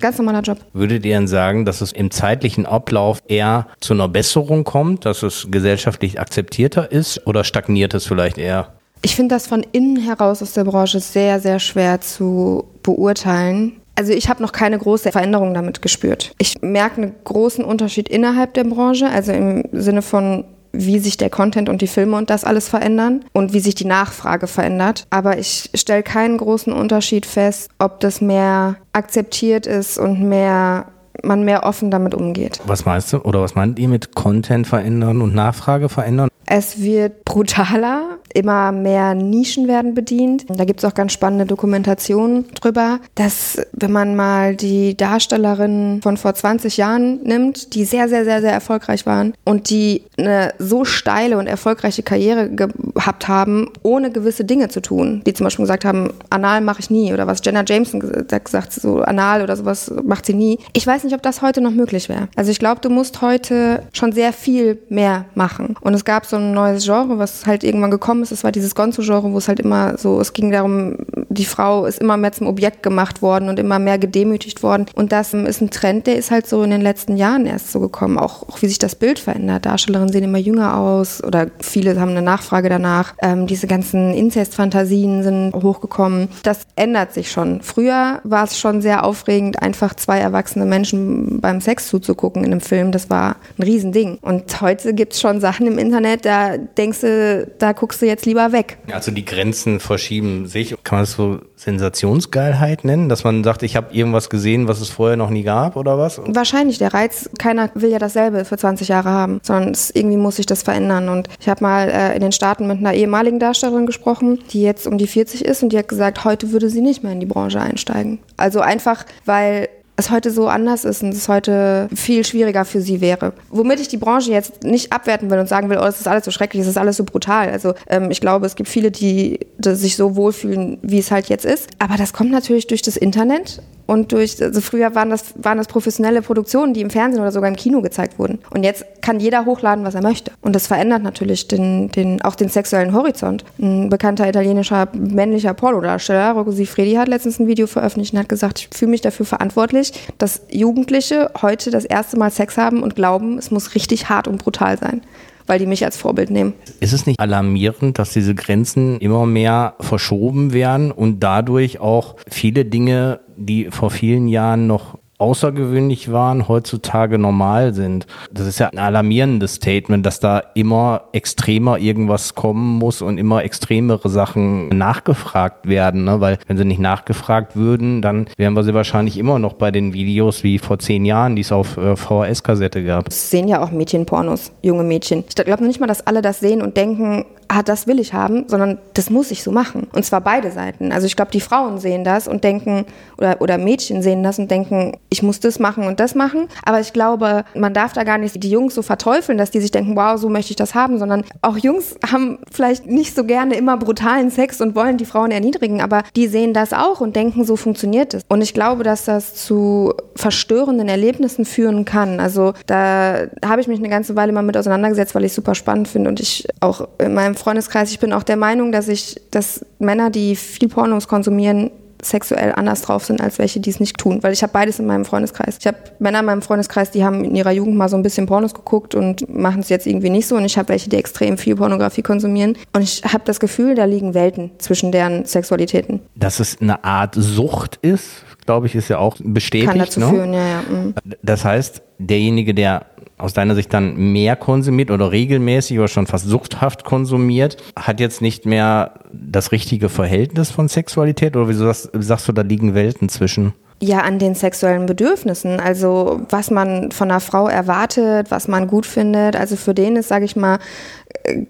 [0.00, 0.58] Ganz normaler Job.
[0.72, 5.22] Würdet ihr denn sagen, dass es im zeitlichen Ablauf eher zu einer Besserung kommt, dass
[5.22, 8.72] es gesellschaftlich akzeptierter ist oder stagniert es vielleicht eher?
[9.02, 13.80] Ich finde das von innen heraus aus der Branche sehr, sehr schwer zu beurteilen.
[13.94, 16.32] Also ich habe noch keine große Veränderung damit gespürt.
[16.38, 21.30] Ich merke einen großen Unterschied innerhalb der Branche, also im Sinne von wie sich der
[21.30, 25.06] Content und die Filme und das alles verändern und wie sich die Nachfrage verändert.
[25.10, 30.86] Aber ich stelle keinen großen Unterschied fest, ob das mehr akzeptiert ist und mehr
[31.22, 32.60] man mehr offen damit umgeht.
[32.64, 36.28] Was meinst du oder was meint ihr mit Content verändern und Nachfrage verändern?
[36.46, 40.46] Es wird brutaler, immer mehr Nischen werden bedient.
[40.48, 46.16] Da gibt es auch ganz spannende Dokumentationen drüber, dass wenn man mal die Darstellerinnen von
[46.16, 50.84] vor 20 Jahren nimmt, die sehr, sehr, sehr, sehr erfolgreich waren und die eine so
[50.84, 55.84] steile und erfolgreiche Karriere gehabt haben, ohne gewisse Dinge zu tun, die zum Beispiel gesagt
[55.84, 59.92] haben, anal mache ich nie oder was Jenna Jameson gesagt, hat, so anal oder sowas
[60.04, 60.58] macht sie nie.
[60.72, 62.28] Ich weiß nicht, ob das heute noch möglich wäre.
[62.36, 65.76] Also ich glaube, du musst heute schon sehr viel mehr machen.
[65.80, 68.32] Und es gab so ein neues Genre, was halt irgendwann gekommen ist.
[68.32, 70.96] Es war dieses Gonzo-Genre, wo es halt immer so, es ging darum,
[71.30, 74.86] die Frau ist immer mehr zum Objekt gemacht worden und immer mehr gedemütigt worden.
[74.94, 77.78] Und das ist ein Trend, der ist halt so in den letzten Jahren erst so
[77.78, 78.18] gekommen.
[78.18, 79.64] Auch, auch wie sich das Bild verändert.
[79.64, 83.14] Darstellerinnen sehen immer jünger aus oder viele haben eine Nachfrage danach.
[83.22, 86.28] Ähm, diese ganzen Inzestfantasien sind hochgekommen.
[86.42, 87.60] Das ändert sich schon.
[87.62, 92.60] Früher war es schon sehr aufregend, einfach zwei erwachsene Menschen beim Sex zuzugucken in einem
[92.60, 92.90] Film.
[92.90, 94.18] Das war ein Riesending.
[94.20, 98.26] Und heute gibt es schon Sachen im Internet, da denkst du, da guckst du jetzt
[98.26, 98.78] lieber weg.
[98.90, 100.74] Also die Grenzen verschieben sich.
[100.82, 104.88] Kann man das so Sensationsgeilheit nennen, dass man sagt, ich habe irgendwas gesehen, was es
[104.88, 106.20] vorher noch nie gab oder was?
[106.26, 107.28] Wahrscheinlich der Reiz.
[107.38, 111.08] Keiner will ja dasselbe für 20 Jahre haben, sondern irgendwie muss sich das verändern.
[111.08, 114.86] Und ich habe mal äh, in den Staaten mit einer ehemaligen Darstellerin gesprochen, die jetzt
[114.86, 117.26] um die 40 ist und die hat gesagt, heute würde sie nicht mehr in die
[117.26, 118.20] Branche einsteigen.
[118.36, 119.68] Also einfach, weil
[120.00, 123.32] es heute so anders ist und es heute viel schwieriger für sie wäre.
[123.50, 126.24] Womit ich die Branche jetzt nicht abwerten will und sagen will, oh, das ist alles
[126.24, 127.50] so schrecklich, es ist alles so brutal.
[127.50, 131.28] Also ähm, ich glaube, es gibt viele, die, die sich so wohlfühlen, wie es halt
[131.28, 131.68] jetzt ist.
[131.78, 135.66] Aber das kommt natürlich durch das Internet und durch, also früher waren das, waren das
[135.66, 138.38] professionelle Produktionen, die im Fernsehen oder sogar im Kino gezeigt wurden.
[138.50, 140.30] Und jetzt kann jeder hochladen, was er möchte.
[140.42, 143.44] Und das verändert natürlich den, den, auch den sexuellen Horizont.
[143.60, 148.60] Ein bekannter italienischer männlicher Pornodarsteller, Rocco Sifredi, hat letztens ein Video veröffentlicht und hat gesagt,
[148.60, 153.38] ich fühle mich dafür verantwortlich, dass Jugendliche heute das erste Mal Sex haben und glauben,
[153.38, 155.02] es muss richtig hart und brutal sein
[155.50, 156.52] weil die mich als Vorbild nehmen.
[156.78, 162.64] Ist es nicht alarmierend, dass diese Grenzen immer mehr verschoben werden und dadurch auch viele
[162.64, 168.06] Dinge, die vor vielen Jahren noch außergewöhnlich waren, heutzutage normal sind.
[168.30, 173.44] Das ist ja ein alarmierendes Statement, dass da immer extremer irgendwas kommen muss und immer
[173.44, 176.04] extremere Sachen nachgefragt werden.
[176.04, 176.20] Ne?
[176.20, 179.92] Weil wenn sie nicht nachgefragt würden, dann wären wir sie wahrscheinlich immer noch bei den
[179.92, 183.08] Videos wie vor zehn Jahren, die es auf äh, VHS-Kassette gab.
[183.08, 185.24] Es sehen ja auch Mädchenpornos, junge Mädchen.
[185.28, 188.44] Ich glaube nicht mal, dass alle das sehen und denken, ah, das will ich haben,
[188.46, 189.88] sondern das muss ich so machen.
[189.92, 190.92] Und zwar beide Seiten.
[190.92, 192.86] Also ich glaube, die Frauen sehen das und denken,
[193.18, 196.46] oder, oder Mädchen sehen das und denken, ich muss das machen und das machen.
[196.64, 199.72] Aber ich glaube, man darf da gar nicht die Jungs so verteufeln, dass die sich
[199.72, 203.56] denken, wow, so möchte ich das haben, sondern auch Jungs haben vielleicht nicht so gerne
[203.56, 207.44] immer brutalen Sex und wollen die Frauen erniedrigen, aber die sehen das auch und denken,
[207.44, 208.22] so funktioniert es.
[208.28, 212.20] Und ich glaube, dass das zu verstörenden Erlebnissen führen kann.
[212.20, 215.56] Also da habe ich mich eine ganze Weile mal mit auseinandergesetzt, weil ich es super
[215.56, 219.20] spannend finde und ich auch in meinem Freundeskreis, ich bin auch der Meinung, dass ich,
[219.30, 221.70] dass Männer, die viel Pornos konsumieren,
[222.02, 224.22] sexuell anders drauf sind als welche, die es nicht tun.
[224.22, 225.58] Weil ich habe beides in meinem Freundeskreis.
[225.60, 228.26] Ich habe Männer in meinem Freundeskreis, die haben in ihrer Jugend mal so ein bisschen
[228.26, 230.36] Pornos geguckt und machen es jetzt irgendwie nicht so.
[230.36, 232.56] Und ich habe welche, die extrem viel Pornografie konsumieren.
[232.72, 236.00] Und ich habe das Gefühl, da liegen Welten zwischen deren Sexualitäten.
[236.14, 239.70] Dass es eine Art Sucht ist, glaube ich, ist ja auch bestätigt.
[239.70, 240.08] Kann dazu ne?
[240.08, 240.62] führen, ja, ja.
[240.68, 240.94] mhm.
[241.22, 242.86] Das heißt, derjenige, der
[243.20, 248.22] aus deiner Sicht dann mehr konsumiert oder regelmäßig oder schon fast suchthaft konsumiert, hat jetzt
[248.22, 253.08] nicht mehr das richtige Verhältnis von Sexualität oder wieso sagst, sagst du, da liegen Welten
[253.08, 253.52] zwischen?
[253.82, 255.58] Ja, an den sexuellen Bedürfnissen.
[255.58, 259.36] Also was man von einer Frau erwartet, was man gut findet.
[259.36, 260.58] Also für den ist, sage ich mal,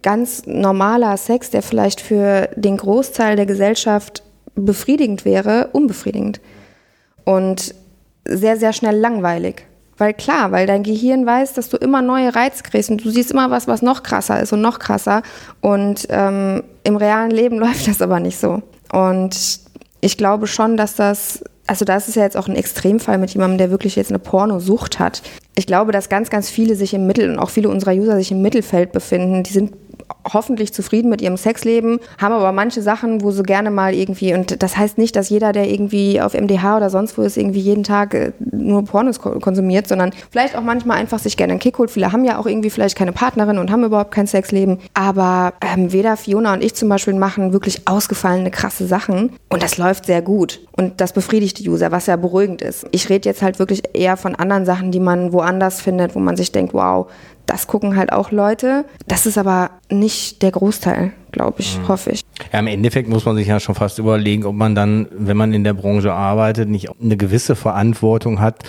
[0.03, 4.23] ganz normaler Sex, der vielleicht für den Großteil der Gesellschaft
[4.55, 6.41] befriedigend wäre, unbefriedigend.
[7.25, 7.75] Und
[8.25, 9.65] sehr, sehr schnell langweilig.
[10.01, 13.33] Weil klar, weil dein Gehirn weiß, dass du immer neue Reize kriegst und du siehst
[13.33, 15.21] immer was, was noch krasser ist und noch krasser.
[15.61, 18.63] Und ähm, im realen Leben läuft das aber nicht so.
[18.91, 19.61] Und
[20.01, 23.59] ich glaube schon, dass das, also das ist ja jetzt auch ein Extremfall mit jemandem,
[23.59, 25.21] der wirklich jetzt eine Pornosucht hat.
[25.55, 28.33] Ich glaube, dass ganz, ganz viele sich im Mittel und auch viele unserer User sich
[28.33, 29.43] im Mittelfeld befinden.
[29.43, 29.75] Die sind
[30.33, 34.63] hoffentlich zufrieden mit ihrem Sexleben, haben aber manche Sachen, wo sie gerne mal irgendwie, und
[34.63, 37.85] das heißt nicht, dass jeder, der irgendwie auf MDH oder sonst wo ist, irgendwie jeden
[37.85, 41.79] Tag äh, nur Pornos ko- konsumiert, sondern vielleicht auch manchmal einfach sich gerne einen Kick
[41.79, 41.91] holt.
[41.91, 44.79] Viele haben ja auch irgendwie vielleicht keine Partnerin und haben überhaupt kein Sexleben.
[44.95, 49.33] Aber ähm, weder Fiona und ich zum Beispiel machen wirklich ausgefallene, krasse Sachen.
[49.49, 50.61] Und das läuft sehr gut.
[50.77, 52.87] Und das befriedigt die User, was ja beruhigend ist.
[52.91, 56.37] Ich rede jetzt halt wirklich eher von anderen Sachen, die man woanders findet, wo man
[56.37, 57.07] sich denkt, wow,
[57.47, 58.85] das gucken halt auch Leute.
[59.07, 62.23] Das ist aber nicht der Großteil, glaube ich, hoffe ich.
[62.53, 65.53] Ja, im Endeffekt muss man sich ja schon fast überlegen, ob man dann, wenn man
[65.53, 68.63] in der Branche arbeitet, nicht eine gewisse Verantwortung hat,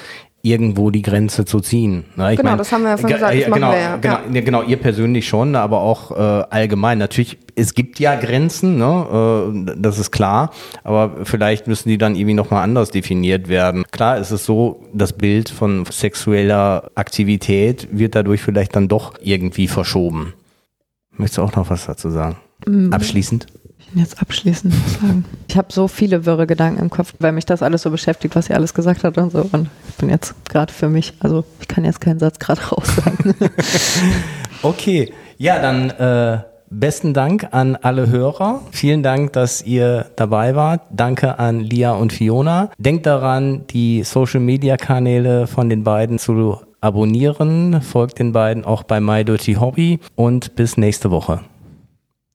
[0.44, 2.06] irgendwo die Grenze zu ziehen.
[2.32, 4.14] Ich Genau, mein, das haben wir ja vorhin ge- gesagt, das genau, wir ja, Genau,
[4.16, 4.22] ja.
[4.34, 6.16] ja, genau, ihr persönlich schon, aber auch äh,
[6.50, 6.98] allgemein.
[6.98, 9.46] Natürlich, es gibt ja Grenzen, ne?
[9.68, 10.52] äh, das ist klar,
[10.84, 13.84] aber vielleicht müssen die dann irgendwie nochmal anders definiert werden.
[13.92, 19.68] Klar ist es so, das Bild von sexueller Aktivität wird dadurch vielleicht dann doch irgendwie
[19.68, 20.34] verschoben.
[21.18, 22.38] Möchtest du auch noch was dazu sagen?
[22.66, 22.92] Mhm.
[22.94, 23.46] Abschließend?
[23.94, 25.26] Jetzt abschließend sagen.
[25.48, 28.46] Ich habe so viele wirre Gedanken im Kopf, weil mich das alles so beschäftigt, was
[28.46, 29.50] sie alles gesagt hat und so.
[29.52, 32.88] Und ich bin jetzt gerade für mich, also ich kann jetzt keinen Satz gerade raus
[32.96, 33.36] sagen.
[34.64, 38.62] Okay, ja, dann äh, besten Dank an alle Hörer.
[38.70, 40.82] Vielen Dank, dass ihr dabei wart.
[40.92, 42.70] Danke an Lia und Fiona.
[42.78, 47.82] Denkt daran, die Social-Media-Kanäle von den beiden zu abonnieren.
[47.82, 51.42] Folgt den beiden auch bei My Dirty Hobby und bis nächste Woche.